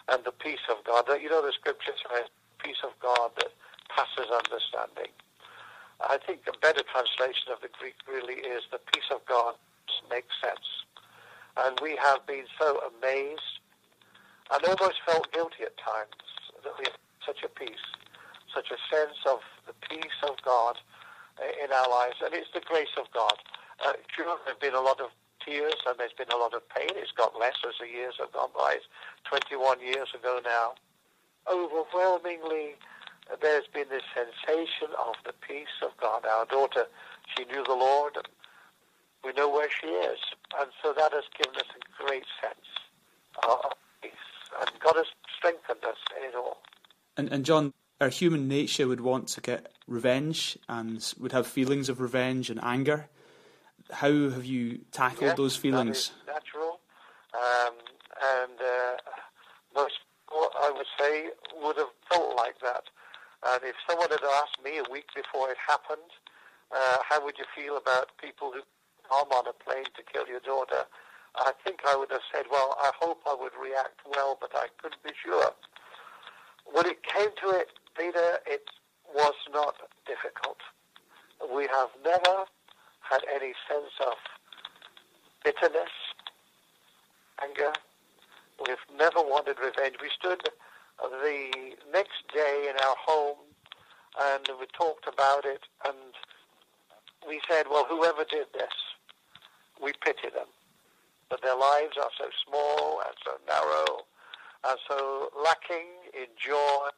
[0.09, 2.25] And the peace of God, you know, the scripture says,
[2.65, 3.53] peace of God that
[3.95, 5.13] passes understanding.
[6.01, 9.55] I think a better translation of the Greek really is the peace of God
[10.11, 10.85] makes sense.
[11.57, 13.59] And we have been so amazed
[14.53, 16.15] and almost felt guilty at times
[16.63, 17.83] that we have such a peace
[18.55, 20.77] such a sense of the peace of God
[21.39, 23.37] uh, in our lives, and it's the grace of God.
[23.85, 25.11] Uh, sure, there have been a lot of
[25.45, 26.91] tears and there's been a lot of pain.
[26.97, 28.77] It's got less as the years have gone by.
[28.77, 28.89] It's
[29.31, 30.75] 21 years ago now.
[31.47, 32.77] Overwhelmingly,
[33.41, 36.25] there's been this sensation of the peace of God.
[36.25, 36.87] Our daughter,
[37.37, 38.29] she knew the Lord, and
[39.25, 40.19] we know where she is.
[40.59, 42.67] And so that has given us a great sense
[43.47, 43.73] of
[44.03, 44.13] peace.
[44.61, 45.07] And God has
[45.37, 46.59] strengthened us in it all.
[47.17, 51.89] And, and John, our human nature would want to get revenge and would have feelings
[51.89, 53.09] of revenge and anger.
[53.91, 56.13] How have you tackled yes, those feelings?
[56.27, 56.81] natural.
[57.35, 57.75] Um,
[58.23, 58.97] and uh,
[59.75, 59.95] most
[60.31, 61.31] I would say
[61.63, 62.85] would have felt like that.
[63.47, 66.11] And if someone had asked me a week before it happened,
[66.75, 68.61] uh, how would you feel about people who
[69.09, 70.85] come on a plane to kill your daughter?
[71.37, 74.67] I think I would have said, well, I hope I would react well, but I
[74.83, 75.53] couldn't be sure.
[76.67, 78.67] When it came to it, Peter, it
[79.15, 79.75] was not
[80.07, 80.59] difficult.
[81.55, 82.45] We have never
[83.01, 84.15] had any sense of
[85.45, 85.95] bitterness,
[87.43, 87.73] anger.
[88.67, 89.97] We've never wanted revenge.
[90.03, 90.43] We stood
[91.01, 91.51] the
[91.93, 93.39] next day in our home
[94.21, 95.97] and we talked about it and
[97.27, 98.75] we said, well, whoever did this,
[99.83, 100.49] we pity them.
[101.31, 104.05] But their lives are so small and so narrow
[104.67, 106.89] and so lacking in joy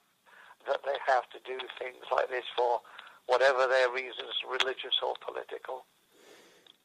[0.66, 2.80] that they have to do things like this for
[3.26, 5.84] whatever their reasons, religious or political.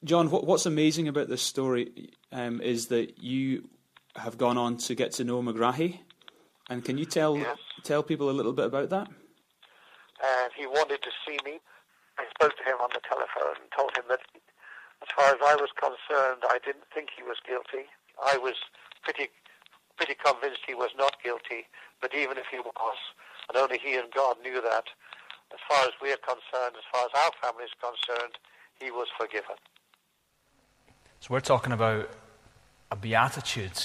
[0.03, 3.70] John, what's amazing about this story um, is that you
[4.16, 5.99] have gone on to get to know Megrahi.
[6.70, 7.57] And can you tell yes.
[7.84, 9.07] tell people a little bit about that?
[9.07, 11.59] And he wanted to see me.
[12.18, 14.22] I spoke to him on the telephone and told him that,
[15.01, 17.86] as far as I was concerned, I didn't think he was guilty.
[18.24, 18.55] I was
[19.03, 19.30] pretty
[19.97, 21.68] pretty convinced he was not guilty.
[22.01, 22.97] But even if he was,
[23.47, 24.86] and only he and God knew that,
[25.53, 28.36] as far as we are concerned, as far as our family is concerned,
[28.80, 29.55] he was forgiven.
[31.20, 32.09] So we're talking about
[32.91, 33.80] a beatitude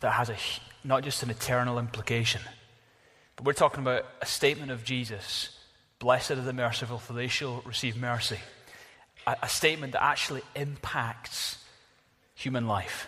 [0.00, 0.36] that has a,
[0.84, 2.42] not just an eternal implication,
[3.36, 5.58] but we're talking about a statement of Jesus
[6.02, 8.40] Blessed are the merciful, for they shall receive mercy.
[9.24, 11.58] A, a statement that actually impacts
[12.34, 13.06] human life,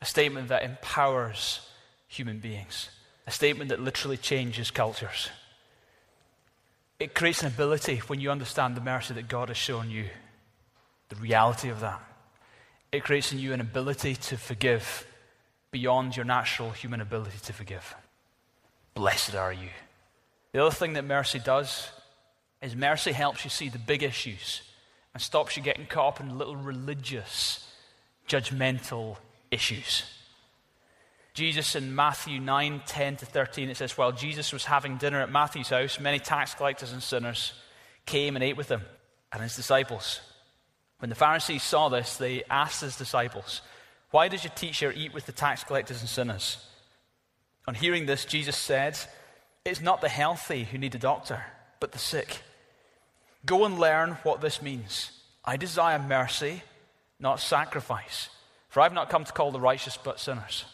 [0.00, 1.60] a statement that empowers
[2.08, 2.88] human beings,
[3.26, 5.28] a statement that literally changes cultures.
[6.98, 10.06] It creates an ability when you understand the mercy that God has shown you,
[11.10, 12.00] the reality of that.
[12.90, 15.06] It creates in you an ability to forgive
[15.70, 17.94] beyond your natural human ability to forgive.
[18.94, 19.68] Blessed are you.
[20.52, 21.88] The other thing that mercy does
[22.60, 24.62] is mercy helps you see the big issues
[25.14, 27.66] and stops you getting caught up in little religious,
[28.28, 29.16] judgmental
[29.50, 30.04] issues.
[31.34, 35.30] Jesus in Matthew 9, 10 to 13, it says, While Jesus was having dinner at
[35.30, 37.52] Matthew's house, many tax collectors and sinners
[38.04, 38.82] came and ate with him
[39.32, 40.20] and his disciples.
[40.98, 43.62] When the Pharisees saw this, they asked his disciples,
[44.10, 46.64] Why does your teacher eat with the tax collectors and sinners?
[47.66, 48.98] On hearing this, Jesus said,
[49.64, 51.44] It's not the healthy who need a doctor,
[51.78, 52.42] but the sick.
[53.46, 55.12] Go and learn what this means.
[55.44, 56.62] I desire mercy,
[57.18, 58.28] not sacrifice,
[58.68, 60.64] for I've not come to call the righteous, but sinners.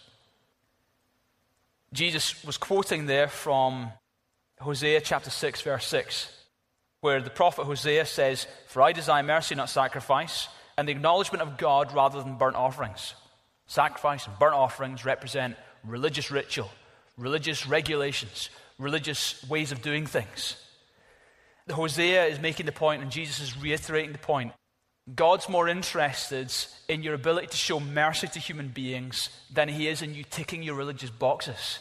[1.93, 3.93] Jesus was quoting there from
[4.61, 6.33] Hosea chapter 6, verse 6
[7.07, 11.57] where the prophet Hosea says, For I desire mercy, not sacrifice, and the acknowledgement of
[11.57, 13.15] God rather than burnt offerings.
[13.67, 16.71] Sacrifice and burnt offerings represent religious ritual,
[17.17, 20.57] religious regulations, religious ways of doing things.
[21.67, 24.53] The Hosea is making the point, and Jesus is reiterating the point.
[25.15, 26.53] God's more interested
[26.89, 30.63] in your ability to show mercy to human beings than he is in you ticking
[30.63, 31.79] your religious boxes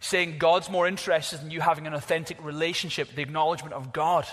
[0.00, 4.26] saying God's more interested in you having an authentic relationship, the acknowledgement of God,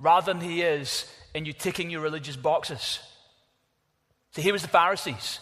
[0.00, 2.98] rather than He is in you ticking your religious boxes.
[4.32, 5.38] So here was the Pharisees.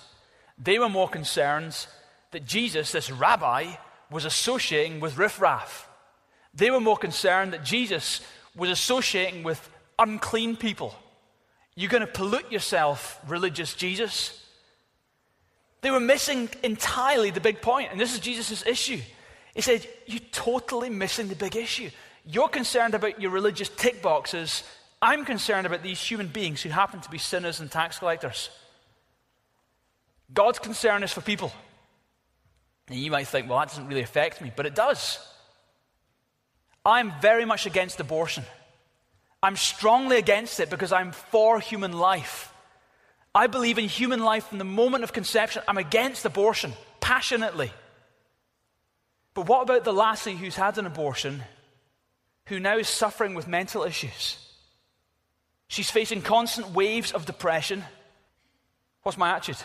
[0.62, 1.86] They were more concerned
[2.32, 3.72] that Jesus, this rabbi,
[4.10, 5.88] was associating with riffraff.
[6.54, 8.20] They were more concerned that Jesus
[8.54, 10.94] was associating with unclean people.
[11.74, 14.44] You're going to pollute yourself, religious Jesus.
[15.80, 19.00] They were missing entirely the big point, and this is Jesus' issue.
[19.54, 21.90] He said, You're totally missing the big issue.
[22.26, 24.62] You're concerned about your religious tick boxes.
[25.00, 28.50] I'm concerned about these human beings who happen to be sinners and tax collectors.
[30.32, 31.52] God's concern is for people.
[32.88, 35.18] And you might think, well, that doesn't really affect me, but it does.
[36.84, 38.44] I'm very much against abortion.
[39.42, 42.52] I'm strongly against it because I'm for human life.
[43.34, 45.62] I believe in human life from the moment of conception.
[45.68, 47.72] I'm against abortion passionately.
[49.34, 51.42] But what about the lassie who's had an abortion,
[52.46, 54.36] who now is suffering with mental issues?
[55.68, 57.84] She's facing constant waves of depression.
[59.02, 59.64] What's my attitude?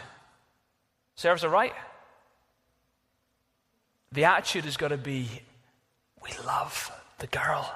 [1.15, 1.73] Serves her right.
[4.11, 5.27] The attitude has got to be
[6.23, 7.73] we love the girl,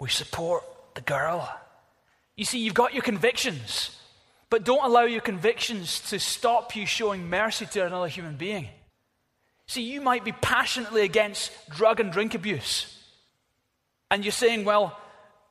[0.00, 1.48] we support the girl.
[2.36, 3.96] You see, you've got your convictions,
[4.50, 8.68] but don't allow your convictions to stop you showing mercy to another human being.
[9.66, 12.92] See, you might be passionately against drug and drink abuse.
[14.10, 14.98] And you're saying, well,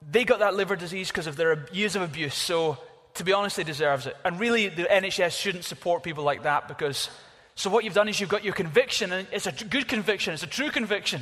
[0.09, 2.77] they got that liver disease because of their years of abuse, so
[3.15, 4.15] to be honest, they deserve it.
[4.23, 7.09] And really, the NHS shouldn't support people like that because
[7.55, 10.43] So, what you've done is you've got your conviction, and it's a good conviction, it's
[10.43, 11.21] a true conviction.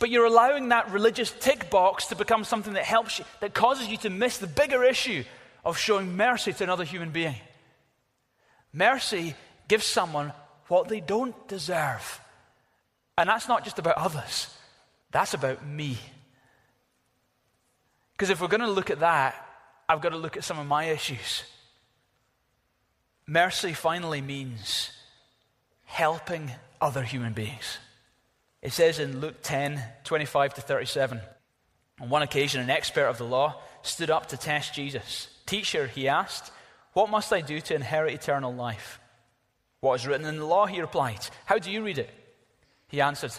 [0.00, 3.86] But you're allowing that religious tick box to become something that helps you, that causes
[3.86, 5.22] you to miss the bigger issue
[5.64, 7.36] of showing mercy to another human being.
[8.72, 9.36] Mercy
[9.68, 10.32] gives someone
[10.66, 12.20] what they don't deserve.
[13.16, 14.52] And that's not just about others,
[15.12, 15.96] that's about me.
[18.12, 19.43] Because if we're going to look at that,
[19.88, 21.44] I've got to look at some of my issues.
[23.26, 24.90] Mercy finally means
[25.84, 27.78] helping other human beings.
[28.62, 31.20] It says in Luke 10 25 to 37.
[32.00, 35.28] On one occasion, an expert of the law stood up to test Jesus.
[35.46, 36.50] Teacher, he asked,
[36.92, 38.98] What must I do to inherit eternal life?
[39.80, 40.66] What is written in the law?
[40.66, 41.20] He replied.
[41.44, 42.10] How do you read it?
[42.88, 43.32] He answered,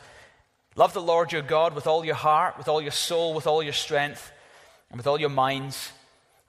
[0.76, 3.64] Love the Lord your God with all your heart, with all your soul, with all
[3.64, 4.32] your strength,
[4.90, 5.92] and with all your minds,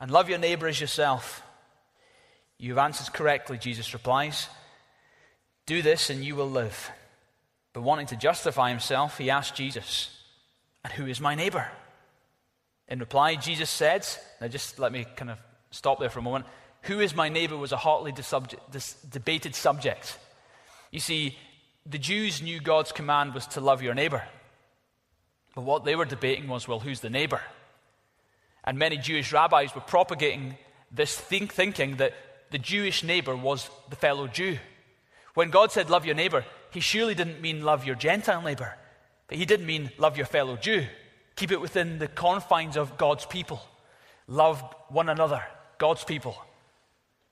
[0.00, 1.42] and love your neighbor as yourself.
[2.58, 4.48] You've answered correctly, Jesus replies.
[5.66, 6.90] Do this and you will live.
[7.72, 10.10] But wanting to justify himself, he asked Jesus,
[10.84, 11.68] And who is my neighbor?
[12.88, 14.06] In reply, Jesus said,
[14.40, 15.38] Now just let me kind of
[15.70, 16.46] stop there for a moment.
[16.82, 18.12] Who is my neighbor was a hotly
[19.10, 20.18] debated subject.
[20.92, 21.36] You see,
[21.84, 24.22] the Jews knew God's command was to love your neighbor.
[25.54, 27.40] But what they were debating was, well, who's the neighbor?
[28.66, 30.56] And many Jewish rabbis were propagating
[30.90, 32.14] this think, thinking that
[32.50, 34.58] the Jewish neighbor was the fellow Jew.
[35.34, 38.74] When God said, Love your neighbor, he surely didn't mean love your Gentile neighbor,
[39.28, 40.86] but he did mean love your fellow Jew.
[41.36, 43.60] Keep it within the confines of God's people.
[44.26, 45.44] Love one another,
[45.78, 46.36] God's people.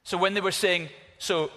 [0.04, 1.50] So when they were saying, So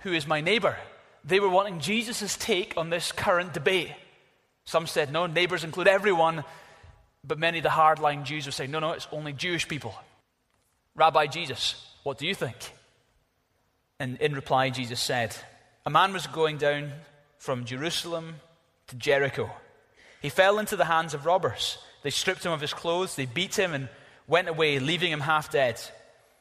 [0.00, 0.76] who is my neighbor?
[1.24, 3.92] They were wanting Jesus' take on this current debate.
[4.64, 6.44] Some said, No, neighbors include everyone.
[7.26, 9.94] But many of the hardline Jews were saying, No, no, it's only Jewish people.
[10.94, 12.56] Rabbi Jesus, what do you think?
[13.98, 15.34] And in reply, Jesus said,
[15.86, 16.92] A man was going down
[17.38, 18.36] from Jerusalem
[18.88, 19.50] to Jericho.
[20.20, 21.78] He fell into the hands of robbers.
[22.02, 23.88] They stripped him of his clothes, they beat him, and
[24.26, 25.80] went away, leaving him half dead.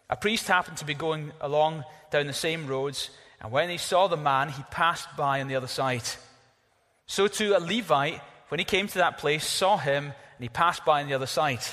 [0.10, 3.10] A priest happened to be going along down the same roads,
[3.42, 6.04] and when he saw the man, he passed by on the other side.
[7.06, 10.86] So too, a Levite, when he came to that place, saw him, and he passed
[10.86, 11.64] by on the other side.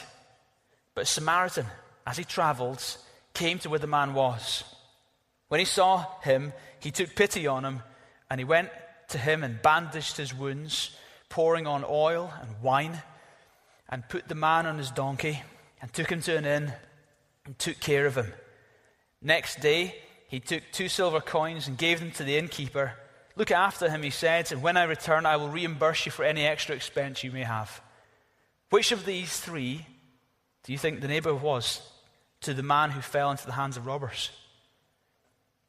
[0.94, 1.66] But a Samaritan,
[2.06, 2.84] as he traveled,
[3.34, 4.64] came to where the man was.
[5.48, 7.82] When he saw him, he took pity on him,
[8.30, 8.70] and he went
[9.08, 10.96] to him and bandaged his wounds,
[11.28, 13.02] pouring on oil and wine,
[13.88, 15.42] and put the man on his donkey,
[15.82, 16.72] and took him to an inn,
[17.44, 18.32] and took care of him.
[19.22, 19.94] Next day,
[20.28, 22.92] he took two silver coins and gave them to the innkeeper.
[23.34, 26.46] Look after him, he said, and when I return, I will reimburse you for any
[26.46, 27.80] extra expense you may have.
[28.70, 29.84] Which of these three
[30.64, 31.82] do you think the neighbor was
[32.42, 34.30] to the man who fell into the hands of robbers?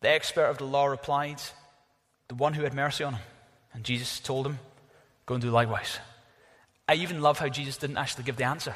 [0.02, 1.42] The expert of the law replied,
[2.28, 3.24] The one who had mercy on him.
[3.74, 4.60] And Jesus told him,
[5.26, 6.00] Go and do likewise.
[6.88, 8.76] I even love how Jesus didn't actually give the answer.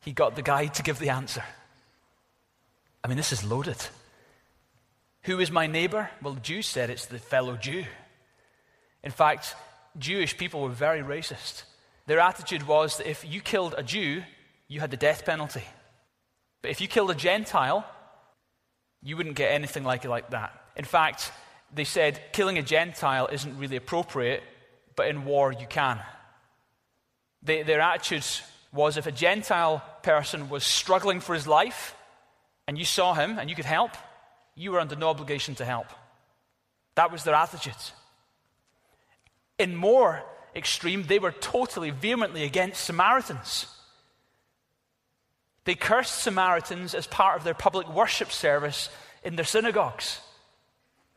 [0.00, 1.42] He got the guy to give the answer.
[3.02, 3.78] I mean, this is loaded.
[5.22, 6.10] Who is my neighbor?
[6.22, 7.84] Well, the Jews said it's the fellow Jew.
[9.02, 9.56] In fact,
[9.98, 11.64] Jewish people were very racist.
[12.08, 14.22] Their attitude was that if you killed a Jew,
[14.66, 15.62] you had the death penalty.
[16.62, 17.84] But if you killed a Gentile,
[19.02, 20.58] you wouldn't get anything like like that.
[20.74, 21.30] In fact,
[21.74, 24.42] they said killing a Gentile isn't really appropriate,
[24.96, 26.00] but in war you can.
[27.42, 28.24] They, their attitude
[28.72, 31.94] was if a Gentile person was struggling for his life
[32.66, 33.90] and you saw him and you could help,
[34.54, 35.88] you were under no obligation to help.
[36.94, 37.92] That was their attitude.
[39.58, 40.24] In more
[40.58, 43.66] extreme, they were totally vehemently against Samaritans.
[45.64, 48.90] They cursed Samaritans as part of their public worship service
[49.22, 50.20] in their synagogues.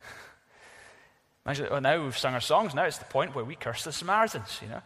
[1.46, 3.92] Imagine, well, now we've sung our songs, now it's the point where we curse the
[3.92, 4.82] Samaritans, you know.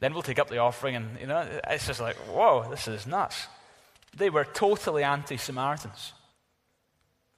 [0.00, 3.06] Then we'll take up the offering, and, you know, it's just like, whoa, this is
[3.06, 3.46] nuts.
[4.16, 6.12] They were totally anti Samaritans.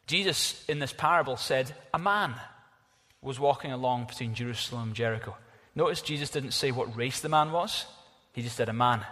[0.06, 2.34] Jesus, in this parable, said, A man
[3.20, 5.36] was walking along between Jerusalem and Jericho.
[5.76, 7.86] Notice Jesus didn't say what race the man was,
[8.32, 9.04] he just said a man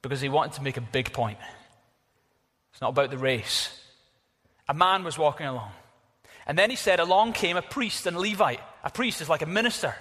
[0.00, 1.38] because he wanted to make a big point.
[2.72, 3.78] It's not about the race.
[4.68, 5.72] A man was walking along.
[6.46, 8.60] And then he said, Along came a priest and a Levite.
[8.82, 9.94] A priest is like a minister,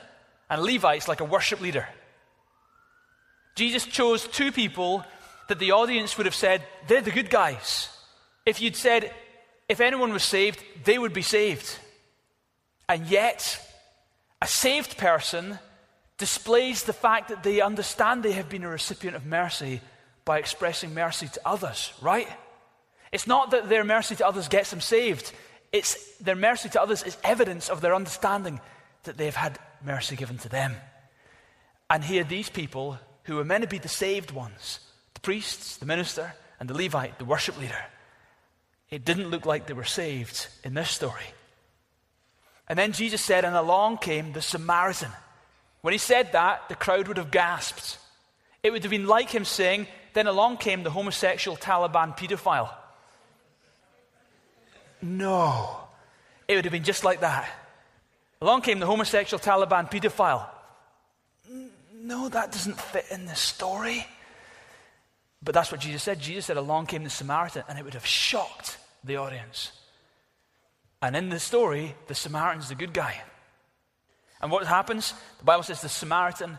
[0.49, 1.87] and a Levite is like a worship leader.
[3.55, 5.05] Jesus chose two people
[5.47, 7.89] that the audience would have said, They're the good guys.
[8.45, 9.11] If you'd said,
[9.69, 11.77] if anyone was saved, they would be saved.
[12.89, 13.59] And yet,
[14.43, 15.57] a saved person
[16.17, 19.79] displays the fact that they understand they have been a recipient of mercy
[20.25, 22.27] by expressing mercy to others, right?
[23.13, 25.31] It's not that their mercy to others gets them saved.
[25.71, 28.59] It's their mercy to others is evidence of their understanding
[29.03, 30.75] that they've had mercy given to them.
[31.89, 34.81] And here, these people who were meant to be the saved ones
[35.13, 37.83] the priests, the minister, and the Levite, the worship leader
[38.89, 41.33] it didn't look like they were saved in this story.
[42.67, 45.11] And then Jesus said, And along came the Samaritan.
[45.81, 47.97] When he said that, the crowd would have gasped.
[48.61, 52.69] It would have been like him saying, Then along came the homosexual Taliban pedophile.
[55.01, 55.77] No.
[56.47, 57.49] It would have been just like that.
[58.41, 60.47] Along came the homosexual Taliban pedophile.
[61.93, 64.05] No, that doesn't fit in the story.
[65.41, 66.19] But that's what Jesus said.
[66.19, 69.71] Jesus said, Along came the Samaritan, and it would have shocked the audience.
[71.03, 73.21] And in the story, the Samaritan's the good guy.
[74.41, 75.13] And what happens?
[75.39, 76.57] The Bible says the Samaritan,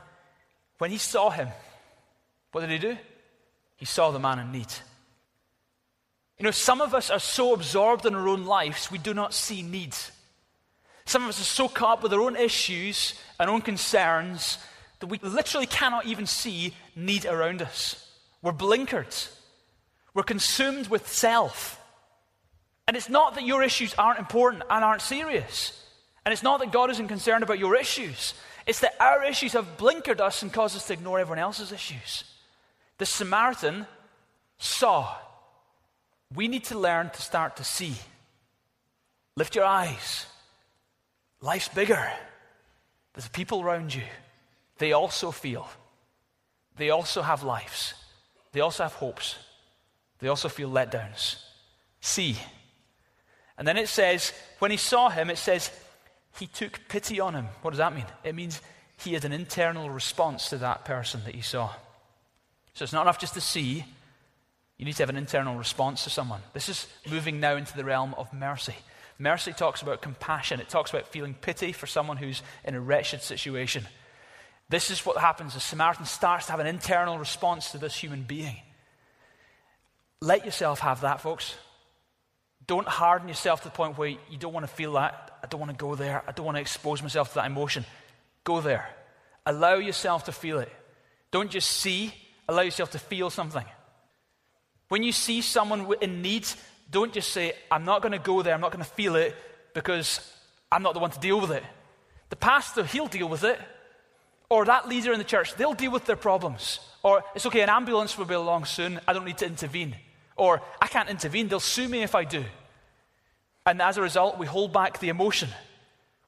[0.76, 1.48] when he saw him,
[2.52, 2.98] what did he do?
[3.76, 4.70] He saw the man in need.
[6.36, 9.32] You know, some of us are so absorbed in our own lives, we do not
[9.32, 10.12] see needs.
[11.06, 14.58] Some of us are so caught up with our own issues and own concerns
[15.00, 18.12] that we literally cannot even see need around us.
[18.42, 19.30] We're blinkered.
[20.12, 21.80] We're consumed with self.
[22.86, 25.80] And it's not that your issues aren't important and aren't serious.
[26.24, 28.34] And it's not that God isn't concerned about your issues.
[28.66, 32.24] It's that our issues have blinkered us and caused us to ignore everyone else's issues.
[32.98, 33.86] The Samaritan
[34.58, 35.14] saw.
[36.34, 37.94] We need to learn to start to see.
[39.36, 40.26] Lift your eyes.
[41.40, 42.10] Life's bigger.
[43.14, 44.02] There's people around you.
[44.78, 45.68] They also feel.
[46.76, 47.94] They also have lives.
[48.52, 49.36] They also have hopes.
[50.18, 51.36] They also feel letdowns.
[52.00, 52.36] See.
[53.56, 55.70] And then it says, when he saw him, it says,
[56.38, 57.46] he took pity on him.
[57.62, 58.06] What does that mean?
[58.24, 58.60] It means
[58.98, 61.70] he had an internal response to that person that he saw.
[62.74, 63.84] So it's not enough just to see,
[64.78, 66.40] you need to have an internal response to someone.
[66.52, 68.74] This is moving now into the realm of mercy.
[69.18, 73.22] Mercy talks about compassion, it talks about feeling pity for someone who's in a wretched
[73.22, 73.86] situation.
[74.68, 75.54] This is what happens.
[75.54, 78.56] The Samaritan starts to have an internal response to this human being.
[80.20, 81.54] Let yourself have that, folks.
[82.66, 85.38] Don't harden yourself to the point where you don't want to feel that.
[85.42, 86.22] I don't want to go there.
[86.26, 87.84] I don't want to expose myself to that emotion.
[88.44, 88.88] Go there.
[89.44, 90.72] Allow yourself to feel it.
[91.30, 92.14] Don't just see,
[92.48, 93.64] allow yourself to feel something.
[94.88, 96.46] When you see someone in need,
[96.90, 99.34] don't just say, I'm not going to go there, I'm not going to feel it
[99.74, 100.20] because
[100.70, 101.64] I'm not the one to deal with it.
[102.30, 103.58] The pastor, he'll deal with it.
[104.48, 106.78] Or that leader in the church, they'll deal with their problems.
[107.02, 109.96] Or it's okay, an ambulance will be along soon, I don't need to intervene.
[110.36, 112.44] Or, I can't intervene, they'll sue me if I do.
[113.66, 115.48] And as a result, we hold back the emotion.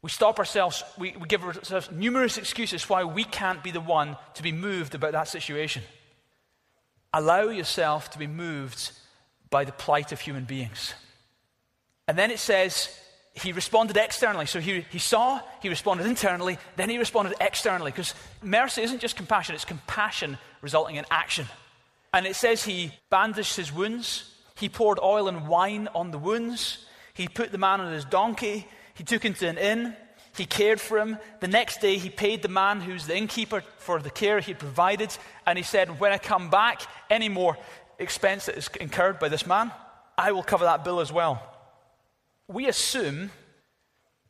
[0.02, 4.16] We stop ourselves, we, we give ourselves numerous excuses why we can't be the one
[4.34, 5.82] to be moved about that situation.
[7.12, 8.92] Allow yourself to be moved
[9.50, 10.94] by the plight of human beings.
[12.08, 12.96] And then it says,
[13.34, 14.46] he responded externally.
[14.46, 17.90] So he, he saw, he responded internally, then he responded externally.
[17.90, 21.46] Because mercy isn't just compassion, it's compassion resulting in action.
[22.12, 26.86] And it says he bandaged his wounds, he poured oil and wine on the wounds,
[27.14, 29.96] he put the man on his donkey, he took him to an inn,
[30.36, 31.18] he cared for him.
[31.40, 35.16] The next day, he paid the man who's the innkeeper for the care he provided,
[35.46, 37.56] and he said, When I come back, any more
[37.98, 39.72] expense that is incurred by this man,
[40.18, 41.42] I will cover that bill as well.
[42.48, 43.30] We assume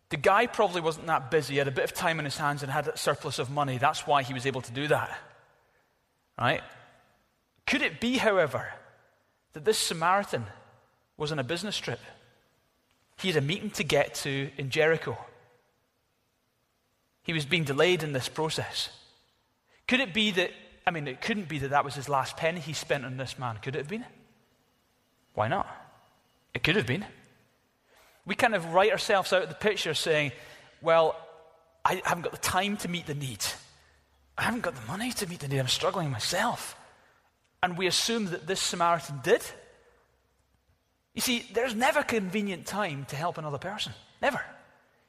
[0.09, 2.63] the guy probably wasn't that busy, he had a bit of time on his hands
[2.63, 3.79] and had a surplus of money.
[3.79, 5.17] That's why he was able to do that.
[6.39, 6.63] Right?
[7.67, 8.69] Could it be, however,
[9.53, 10.47] that this Samaritan
[11.17, 12.01] was on a business trip?
[13.19, 15.19] He had a meeting to get to in Jericho.
[17.23, 18.91] He was being delayed in this process.
[19.89, 20.51] Could it be that,
[20.87, 23.39] I mean, it couldn't be that that was his last penny he spent on this
[23.39, 24.05] man, could it have been?
[25.35, 25.67] Why not?
[26.55, 27.05] It could have been.
[28.25, 30.33] We kind of write ourselves out of the picture saying,
[30.81, 31.17] well,
[31.85, 33.45] I haven't got the time to meet the need.
[34.39, 35.59] I haven't got the money to meet the need.
[35.59, 36.77] I'm struggling myself
[37.67, 39.43] and we assume that this Samaritan did.
[41.15, 43.93] You see, there's never convenient time to help another person.
[44.23, 44.41] Never.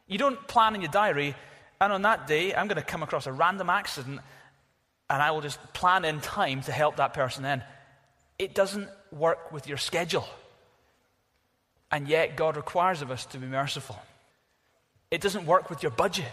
[0.07, 1.35] You don't plan in your diary,
[1.79, 4.21] and on that day, I'm going to come across a random accident,
[5.07, 7.63] and I will just plan in time to help that person then.
[8.39, 10.27] It doesn't work with your schedule.
[11.91, 14.01] And yet, God requires of us to be merciful.
[15.11, 16.31] It doesn't work with your budget,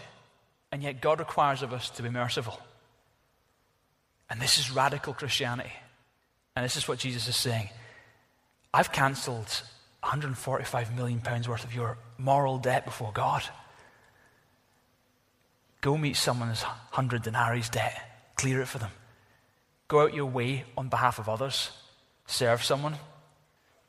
[0.71, 2.59] and yet, God requires of us to be merciful.
[4.27, 5.71] And this is radical Christianity.
[6.55, 7.69] And this is what Jesus is saying
[8.73, 9.61] I've cancelled
[10.01, 13.43] 145 million pounds worth of your moral debt before God.
[15.81, 18.91] Go meet someone's 100 denarii debt, clear it for them.
[19.87, 21.71] Go out your way on behalf of others,
[22.25, 22.95] serve someone,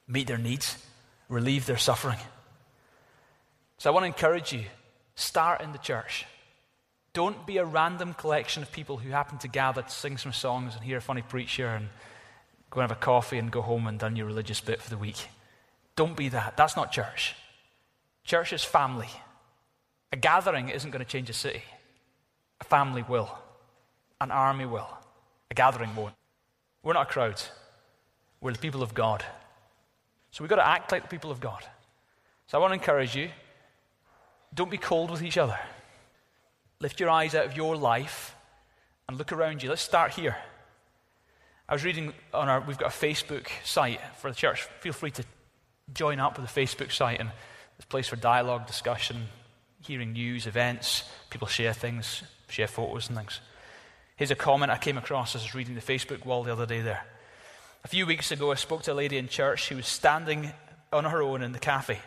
[0.07, 0.85] meet their needs,
[1.29, 2.19] relieve their suffering.
[3.79, 4.65] So I want to encourage you
[5.15, 6.27] start in the church.
[7.13, 10.75] Don't be a random collection of people who happen to gather to sing some songs
[10.75, 11.89] and hear a funny preacher and
[12.71, 14.99] go and have a coffee and go home and done your religious bit for the
[14.99, 15.29] week.
[15.95, 16.57] Don't be that.
[16.57, 17.35] That's not church.
[18.25, 19.09] Church is family.
[20.13, 21.63] A gathering isn't going to change a city.
[22.61, 23.31] A family will.
[24.21, 24.89] An army will.
[25.51, 26.15] A gathering won't.
[26.83, 27.43] We're not a crowd.
[28.41, 29.25] We're the people of God.
[30.31, 31.65] So we've got to act like the people of God.
[32.47, 33.31] So I want to encourage you
[34.55, 35.59] don't be cold with each other.
[36.81, 38.35] Lift your eyes out of your life
[39.09, 39.69] and look around you.
[39.69, 40.37] Let's start here.
[41.69, 44.63] I was reading on our, we've got a Facebook site for the church.
[44.81, 45.25] Feel free to
[45.93, 47.31] join up with the Facebook site, and
[47.77, 49.27] it's a place for dialogue, discussion,
[49.83, 51.03] hearing news, events.
[51.29, 53.41] People share things, share photos and things.
[54.15, 56.67] Here's a comment I came across as I was reading the Facebook wall the other
[56.67, 57.05] day there.
[57.85, 60.53] A few weeks ago, I spoke to a lady in church who was standing
[60.93, 61.99] on her own in the cafe.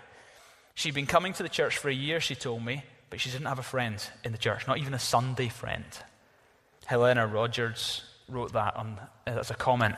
[0.74, 3.48] She'd been coming to the church for a year, she told me, but she didn't
[3.48, 5.84] have a friend in the church, not even a Sunday friend.
[6.86, 9.96] Helena Rogers wrote that on, uh, as a comment,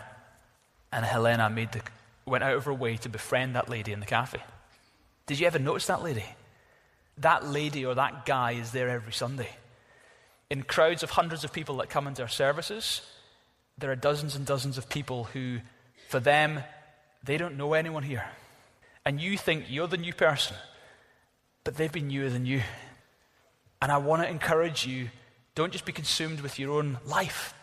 [0.91, 1.81] and Helena made the,
[2.25, 4.41] went out of her way to befriend that lady in the cafe.
[5.25, 6.25] Did you ever notice that lady?
[7.17, 9.49] That lady or that guy is there every Sunday.
[10.49, 13.01] In crowds of hundreds of people that come into our services,
[13.77, 15.59] there are dozens and dozens of people who,
[16.09, 16.63] for them,
[17.23, 18.25] they don't know anyone here.
[19.05, 20.55] And you think you're the new person,
[21.63, 22.61] but they've been newer than you.
[23.81, 25.09] And I want to encourage you
[25.55, 27.53] don't just be consumed with your own life.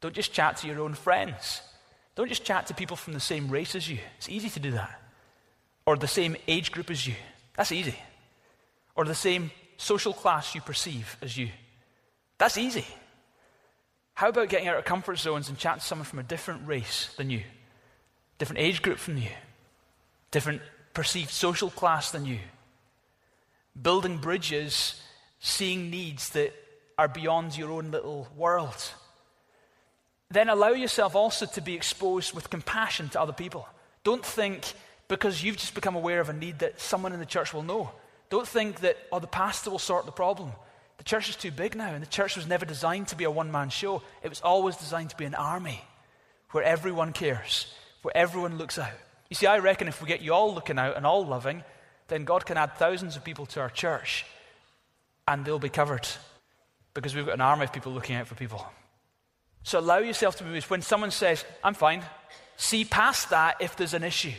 [0.00, 1.62] Don't just chat to your own friends.
[2.14, 3.98] Don't just chat to people from the same race as you.
[4.18, 5.00] It's easy to do that.
[5.86, 7.14] Or the same age group as you.
[7.56, 7.98] That's easy.
[8.94, 11.48] Or the same social class you perceive as you.
[12.38, 12.86] That's easy.
[14.14, 17.12] How about getting out of comfort zones and chatting to someone from a different race
[17.16, 17.42] than you,
[18.38, 19.30] different age group from you,
[20.30, 20.60] different
[20.92, 22.38] perceived social class than you?
[23.80, 25.00] Building bridges,
[25.38, 26.52] seeing needs that
[26.98, 28.92] are beyond your own little world.
[30.30, 33.68] Then allow yourself also to be exposed with compassion to other people.
[34.04, 34.72] Don't think
[35.08, 37.90] because you've just become aware of a need that someone in the church will know.
[38.30, 40.52] Don't think that, oh, the pastor will sort the problem.
[40.98, 43.30] The church is too big now, and the church was never designed to be a
[43.30, 44.02] one man show.
[44.22, 45.82] It was always designed to be an army
[46.52, 47.72] where everyone cares,
[48.02, 48.92] where everyone looks out.
[49.28, 51.64] You see, I reckon if we get you all looking out and all loving,
[52.08, 54.26] then God can add thousands of people to our church,
[55.26, 56.06] and they'll be covered
[56.94, 58.66] because we've got an army of people looking out for people.
[59.62, 60.70] So allow yourself to be moved.
[60.70, 62.02] When someone says, I'm fine,
[62.56, 64.32] see past that if there's an issue.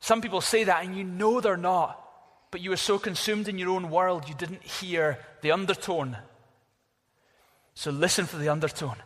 [0.00, 2.00] Some people say that and you know they're not
[2.50, 6.16] but you were so consumed in your own world you didn't hear the undertone.
[7.74, 8.96] So listen for the undertone.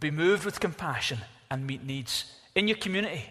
[0.00, 1.18] Be moved with compassion
[1.50, 3.24] and meet needs in your community.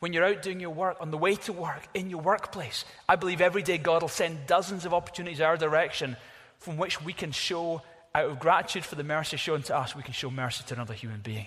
[0.00, 3.16] When you're out doing your work, on the way to work, in your workplace, I
[3.16, 6.16] believe every day God will send dozens of opportunities our direction
[6.58, 7.82] from which we can show,
[8.14, 10.94] out of gratitude for the mercy shown to us, we can show mercy to another
[10.94, 11.46] human being.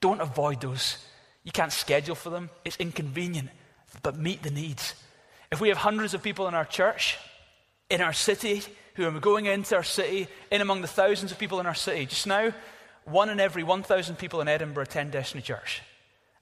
[0.00, 0.98] Don't avoid those.
[1.44, 3.50] You can't schedule for them, it's inconvenient,
[4.02, 4.94] but meet the needs.
[5.50, 7.18] If we have hundreds of people in our church,
[7.88, 8.62] in our city,
[8.94, 12.06] who are going into our city, in among the thousands of people in our city,
[12.06, 12.52] just now,
[13.04, 15.82] one in every 1,000 people in Edinburgh attend Destiny Church.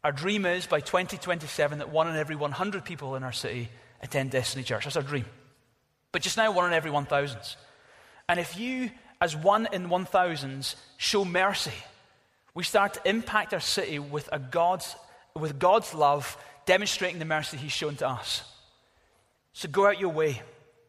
[0.05, 3.69] Our dream is by 2027 that one in every 100 people in our city
[4.03, 4.85] attend Destiny Church.
[4.85, 5.25] That's our dream.
[6.13, 7.39] But just now, one in every 1,000.
[8.29, 8.91] And if you,
[9.21, 11.73] as one in 1,000s, show mercy,
[12.55, 14.97] we start to impact our city with, a God's,
[15.35, 18.43] with God's love, demonstrating the mercy He's shown to us.
[19.53, 20.43] So go out your way,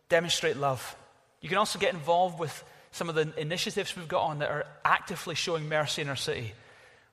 [0.10, 0.96] demonstrate love.
[1.42, 4.66] You can also get involved with some of the initiatives we've got on that are
[4.84, 6.54] actively showing mercy in our city.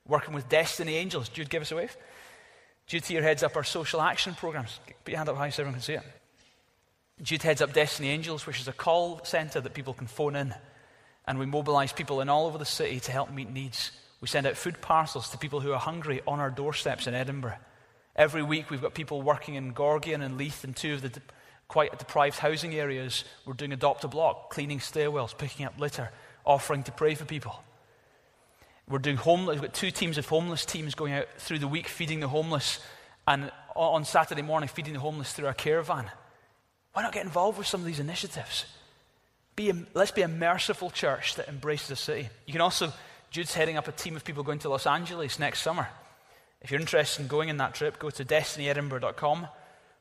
[0.07, 1.29] Working with Destiny Angels.
[1.29, 1.97] Jude, give us a wave.
[2.87, 4.79] Jude here heads up our social action programs.
[5.05, 6.03] Put your hand up high so everyone can see it.
[7.23, 10.55] Jude heads up Destiny Angels, which is a call centre that people can phone in.
[11.27, 13.91] And we mobilise people in all over the city to help meet needs.
[14.21, 17.59] We send out food parcels to people who are hungry on our doorsteps in Edinburgh.
[18.15, 21.21] Every week we've got people working in Gorgian and Leith and two of the
[21.69, 26.11] quite deprived housing areas, we're doing adopt a block, cleaning stairwells, picking up litter,
[26.45, 27.63] offering to pray for people.
[28.89, 31.89] We're doing homeless, we've got two teams of homeless teams going out through the week
[31.89, 32.79] feeding the homeless,
[33.27, 36.09] and on Saturday morning feeding the homeless through our caravan.
[36.93, 38.65] Why not get involved with some of these initiatives?
[39.57, 42.29] Be let's be a merciful church that embraces the city.
[42.47, 42.93] You can also,
[43.31, 45.89] Jude's heading up a team of people going to Los Angeles next summer.
[46.61, 49.49] If you're interested in going in that trip, go to destinyedinburgh.com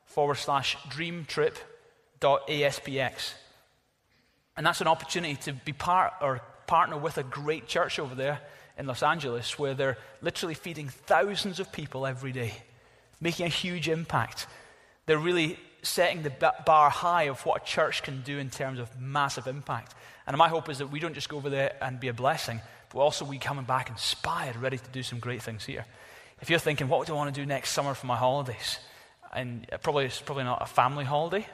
[0.04, 3.34] forward slash dreamtrip.aspx.
[4.56, 8.40] And that's an opportunity to be part or partner with a great church over there
[8.78, 12.54] in Los Angeles where they're literally feeding thousands of people every day,
[13.20, 14.46] making a huge impact.
[15.06, 19.00] They're really setting the bar high of what a church can do in terms of
[19.00, 19.94] massive impact.
[20.26, 22.60] And my hope is that we don't just go over there and be a blessing,
[22.92, 25.86] but also we coming back inspired, ready to do some great things here.
[26.40, 28.78] If you're thinking, what do I want to do next summer for my holidays?
[29.32, 31.46] And probably it's probably not a family holiday.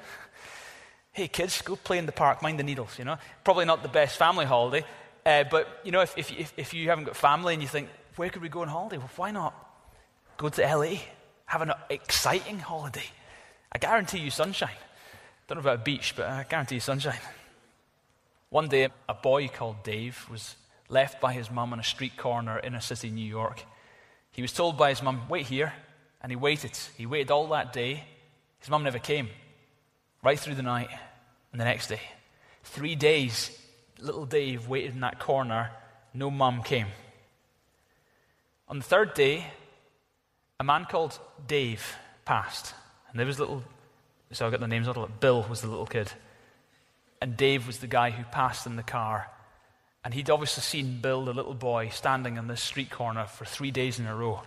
[1.12, 3.18] hey kids, go play in the park, mind the needles, you know.
[3.44, 4.84] Probably not the best family holiday.
[5.24, 7.88] Uh, but you know, if, if, if, if you haven't got family and you think,
[8.16, 8.98] where could we go on holiday?
[8.98, 9.54] Well, why not
[10.36, 10.96] go to LA,
[11.46, 13.04] have an exciting holiday?
[13.74, 14.76] I guarantee you sunshine.
[15.48, 17.18] Don't know about a beach, but I guarantee you sunshine.
[18.50, 20.56] One day, a boy called Dave was
[20.90, 23.64] left by his mum on a street corner in a city, in New York.
[24.30, 25.72] He was told by his mum, wait here,
[26.20, 26.76] and he waited.
[26.98, 28.04] He waited all that day.
[28.58, 29.30] His mum never came,
[30.22, 30.90] right through the night
[31.50, 32.00] and the next day.
[32.62, 33.58] Three days,
[33.98, 35.70] little Dave waited in that corner,
[36.12, 36.88] no mum came.
[38.68, 39.46] On the third day,
[40.60, 42.74] a man called Dave passed.
[43.12, 43.62] And there was little,
[44.32, 45.20] so I got the names out of it.
[45.20, 46.10] Bill was the little kid.
[47.20, 49.28] And Dave was the guy who passed in the car.
[50.04, 53.70] And he'd obviously seen Bill, the little boy, standing on this street corner for three
[53.70, 54.42] days in a row.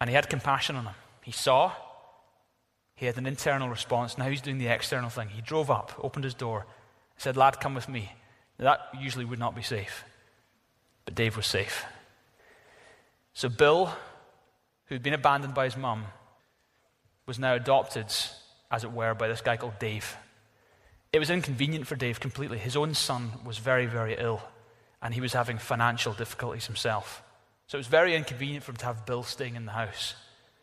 [0.00, 0.94] And he had compassion on him.
[1.22, 1.72] He saw,
[2.94, 4.18] he had an internal response.
[4.18, 5.28] Now he's doing the external thing.
[5.28, 6.66] He drove up, opened his door,
[7.16, 8.12] said, Lad, come with me.
[8.58, 10.04] Now, that usually would not be safe.
[11.04, 11.84] But Dave was safe.
[13.34, 13.92] So Bill,
[14.86, 16.04] who'd been abandoned by his mum,
[17.26, 18.06] was now adopted,
[18.70, 20.16] as it were, by this guy called Dave.
[21.12, 22.58] It was inconvenient for Dave completely.
[22.58, 24.42] His own son was very, very ill,
[25.00, 27.22] and he was having financial difficulties himself.
[27.66, 30.14] So it was very inconvenient for him to have Bill staying in the house.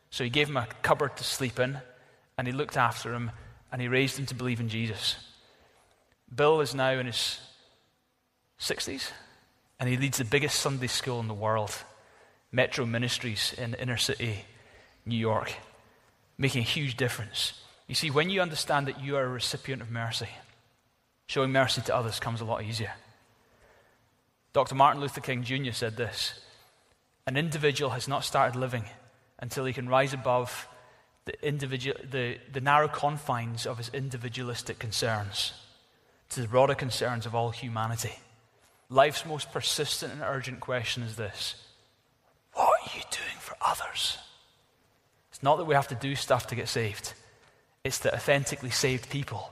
[0.09, 1.77] So he gave him a cupboard to sleep in,
[2.37, 3.31] and he looked after him,
[3.71, 5.15] and he raised him to believe in Jesus.
[6.33, 7.39] Bill is now in his
[8.59, 9.11] 60s,
[9.79, 11.75] and he leads the biggest Sunday school in the world,
[12.51, 14.45] Metro Ministries in inner city
[15.05, 15.53] New York
[16.39, 17.53] making a huge difference.
[17.87, 20.29] You see, when you understand that you are a recipient of mercy,
[21.27, 22.93] showing mercy to others comes a lot easier.
[24.53, 24.73] Dr.
[24.73, 25.73] Martin Luther King Jr.
[25.73, 26.39] said this
[27.27, 28.85] An individual has not started living
[29.37, 30.67] until he can rise above
[31.25, 35.53] the, the, the narrow confines of his individualistic concerns
[36.29, 38.13] to the broader concerns of all humanity.
[38.89, 41.55] Life's most persistent and urgent question is this
[42.53, 44.17] What are you doing for others?
[45.39, 47.13] It's not that we have to do stuff to get saved,
[47.85, 49.49] it's that authentically saved people,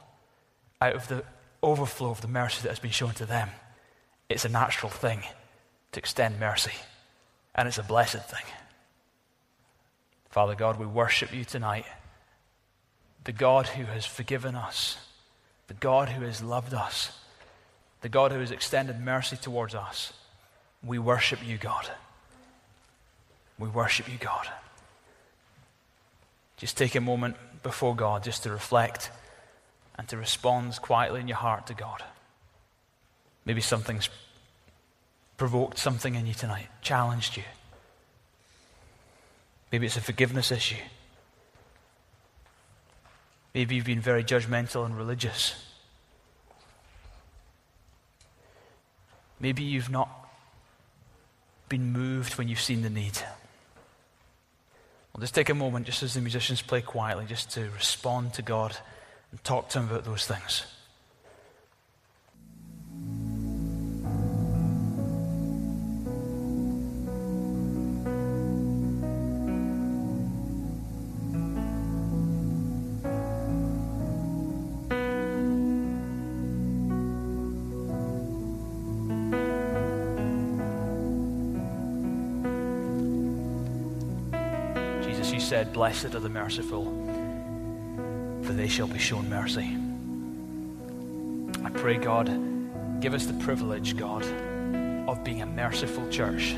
[0.81, 1.23] out of the
[1.63, 3.49] overflow of the mercy that has been shown to them,
[4.27, 5.21] it's a natural thing
[5.93, 6.73] to extend mercy.
[7.55, 8.43] And it's a blessed thing.
[10.29, 11.85] Father God, we worship you tonight.
[13.23, 14.97] The God who has forgiven us,
[15.67, 17.17] the God who has loved us,
[18.01, 20.11] the God who has extended mercy towards us.
[20.83, 21.89] We worship you, God.
[23.57, 24.49] We worship you, God.
[26.57, 29.11] Just take a moment before God just to reflect
[29.97, 32.03] and to respond quietly in your heart to God.
[33.45, 34.09] Maybe something's
[35.37, 37.43] provoked something in you tonight, challenged you.
[39.71, 40.81] Maybe it's a forgiveness issue.
[43.53, 45.55] Maybe you've been very judgmental and religious.
[49.39, 50.09] Maybe you've not
[51.69, 53.19] been moved when you've seen the need.
[55.17, 58.43] Well, just take a moment, just as the musicians play quietly, just to respond to
[58.43, 58.77] God
[59.31, 60.63] and talk to Him about those things.
[85.47, 86.83] Said, Blessed are the merciful,
[88.43, 89.77] for they shall be shown mercy.
[91.63, 92.27] I pray, God,
[92.99, 94.25] give us the privilege, God,
[95.07, 96.53] of being a merciful church.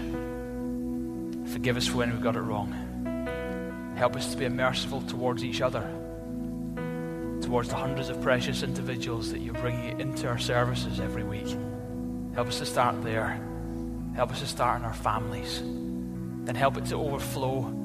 [1.53, 3.93] Forgive us when we've got it wrong.
[3.95, 5.83] Help us to be merciful towards each other,
[7.43, 11.55] towards the hundreds of precious individuals that you're bringing into our services every week.
[12.33, 13.39] Help us to start there.
[14.15, 15.61] Help us to start in our families.
[16.45, 17.78] Then help it to overflow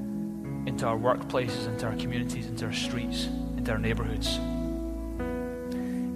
[0.66, 4.38] into our workplaces, into our communities, into our streets, into our neighborhoods.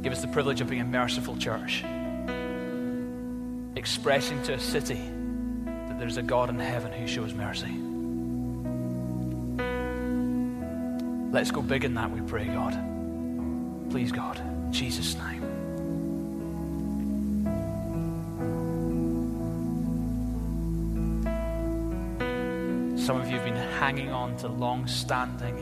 [0.03, 1.85] Give us the privilege of being a merciful church,
[3.77, 5.03] expressing to a city
[5.65, 7.75] that there's a God in heaven who shows mercy.
[11.31, 12.79] Let's go big in that, we pray, God.
[13.91, 15.43] Please, God, in Jesus' name.
[22.99, 23.41] Some of you
[23.79, 25.57] hanging on to long standing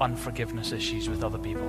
[0.00, 1.68] unforgiveness issues with other people.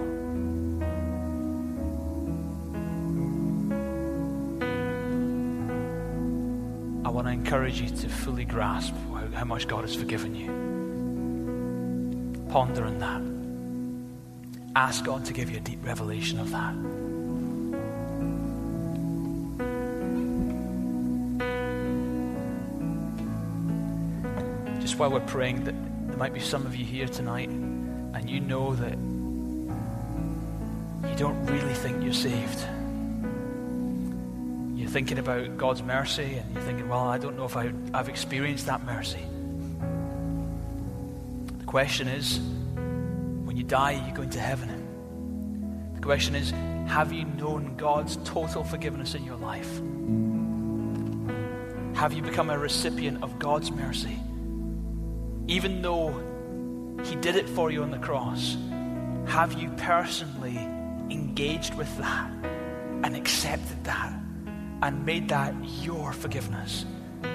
[7.05, 10.47] I want to encourage you to fully grasp how, how much God has forgiven you.
[12.49, 13.21] Ponder on that.
[14.77, 16.98] Ask God to give you a deep revelation of that.
[24.99, 25.75] While we're praying, that
[26.07, 28.97] there might be some of you here tonight and you know that
[31.09, 32.59] you don't really think you're saved.
[34.77, 38.09] You're thinking about God's mercy and you're thinking, well, I don't know if I, I've
[38.09, 39.25] experienced that mercy.
[41.59, 42.39] The question is,
[43.45, 45.93] when you die, are you going to heaven?
[45.95, 46.51] The question is,
[46.91, 49.77] have you known God's total forgiveness in your life?
[51.95, 54.19] Have you become a recipient of God's mercy?
[55.49, 56.13] Even though
[57.03, 58.55] He did it for you on the cross,
[59.25, 60.57] have you personally
[61.09, 62.29] engaged with that
[63.03, 64.13] and accepted that
[64.83, 66.85] and made that your forgiveness?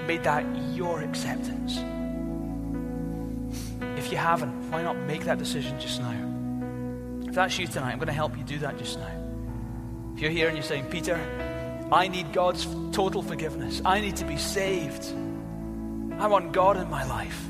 [0.07, 1.77] Made that your acceptance?
[3.97, 7.27] If you haven't, why not make that decision just now?
[7.27, 9.11] If that's you tonight, I'm going to help you do that just now.
[10.15, 11.19] If you're here and you're saying, Peter,
[11.91, 15.05] I need God's total forgiveness, I need to be saved,
[16.17, 17.49] I want God in my life.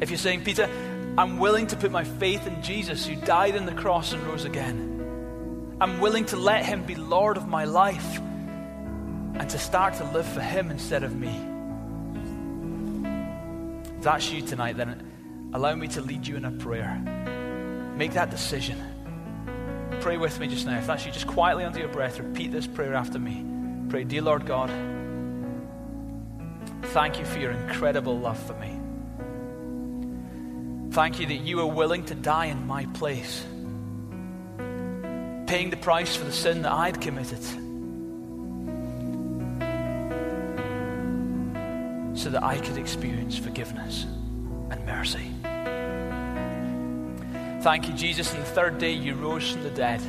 [0.00, 0.68] If you're saying, Peter,
[1.18, 4.44] I'm willing to put my faith in Jesus who died on the cross and rose
[4.44, 10.04] again, I'm willing to let him be Lord of my life and to start to
[10.04, 11.34] live for him instead of me.
[13.96, 16.94] If that's you tonight, then allow me to lead you in a prayer.
[17.96, 18.78] Make that decision.
[20.00, 20.78] Pray with me just now.
[20.78, 23.44] If that's you, just quietly under your breath, repeat this prayer after me.
[23.88, 24.70] Pray, Dear Lord God,
[26.90, 28.85] thank you for your incredible love for me.
[30.96, 33.44] Thank you that you were willing to die in my place,
[35.46, 37.42] paying the price for the sin that I'd committed,
[42.18, 44.06] so that I could experience forgiveness
[44.70, 45.30] and mercy.
[47.60, 50.00] Thank you, Jesus, on the third day you rose from the dead.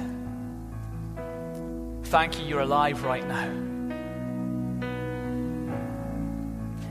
[2.05, 3.49] Thank you, you're alive right now.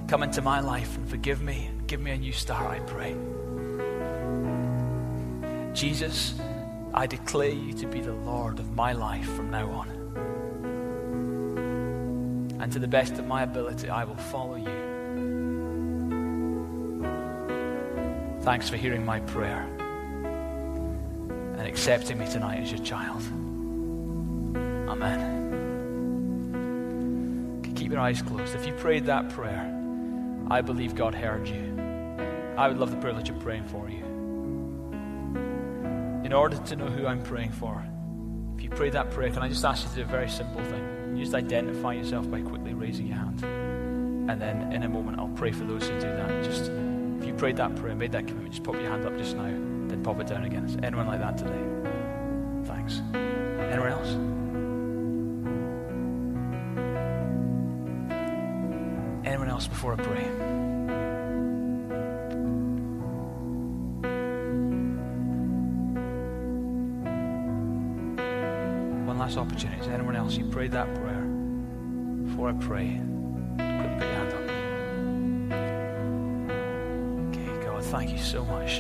[0.07, 1.71] Come into my life and forgive me.
[1.87, 3.17] Give me a new start, I pray.
[5.77, 6.35] Jesus,
[6.95, 9.91] I declare you to be the Lord of my life from now on.
[12.59, 14.87] And to the best of my ability, I will follow you.
[18.41, 19.69] Thanks for hearing my prayer
[21.59, 23.21] and accepting me tonight as your child.
[24.89, 25.35] Amen.
[27.77, 28.55] Keep your eyes closed.
[28.55, 29.71] If you prayed that prayer,
[30.49, 31.77] I believe God heard you.
[32.57, 34.16] I would love the privilege of praying for you.
[36.27, 37.87] In order to know who I'm praying for,
[38.57, 40.61] if you prayed that prayer, can I just ask you to do a very simple
[40.61, 41.17] thing?
[41.17, 43.45] Just identify yourself by quickly raising your hand.
[44.29, 46.45] And then in a moment, I'll pray for those who do that.
[46.45, 46.73] Just
[47.21, 49.45] if you prayed that prayer, made that commitment, just pop your hand up just now,
[49.45, 50.65] then pop it down again.
[50.65, 51.65] Is anyone like that today?
[52.65, 53.03] Thanks.
[53.15, 54.09] Anyone else?
[59.25, 60.76] Anyone else before I pray?
[69.37, 69.81] Opportunity.
[69.83, 70.35] Is anyone else?
[70.37, 71.21] You prayed that prayer.
[72.25, 73.01] Before I pray,
[73.59, 74.41] put your hand up.
[77.29, 78.79] Okay, God, thank you so much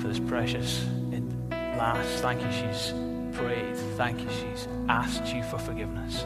[0.00, 2.06] for this precious in lass.
[2.20, 2.92] Thank you, she's
[3.36, 3.76] prayed.
[3.96, 6.24] Thank you, she's asked you for forgiveness.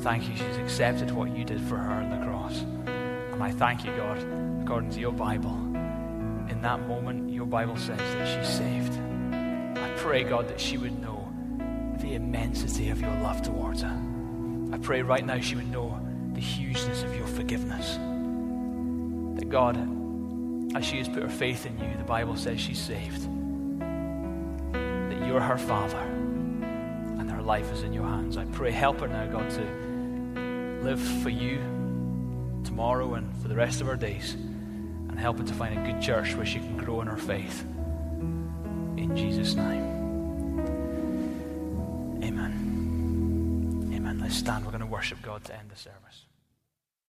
[0.00, 2.60] Thank you, she's accepted what you did for her on the cross.
[2.86, 4.18] And I thank you, God,
[4.62, 5.54] according to your Bible.
[6.50, 8.92] In that moment, your Bible says that she's saved.
[9.78, 11.19] I pray, God, that she would know
[12.10, 14.02] the immensity of your love towards her.
[14.72, 15.96] I pray right now she would know
[16.32, 17.94] the hugeness of your forgiveness.
[19.38, 19.76] That God,
[20.76, 23.22] as she has put her faith in you, the Bible says she's saved.
[24.72, 28.36] That you're her father and her life is in your hands.
[28.36, 31.58] I pray, help her now, God, to live for you
[32.64, 34.34] tomorrow and for the rest of her days.
[34.34, 37.62] And help her to find a good church where she can grow in her faith.
[38.96, 39.89] In Jesus' name.
[44.30, 44.64] Stand.
[44.64, 46.24] We're going to worship God to end the service.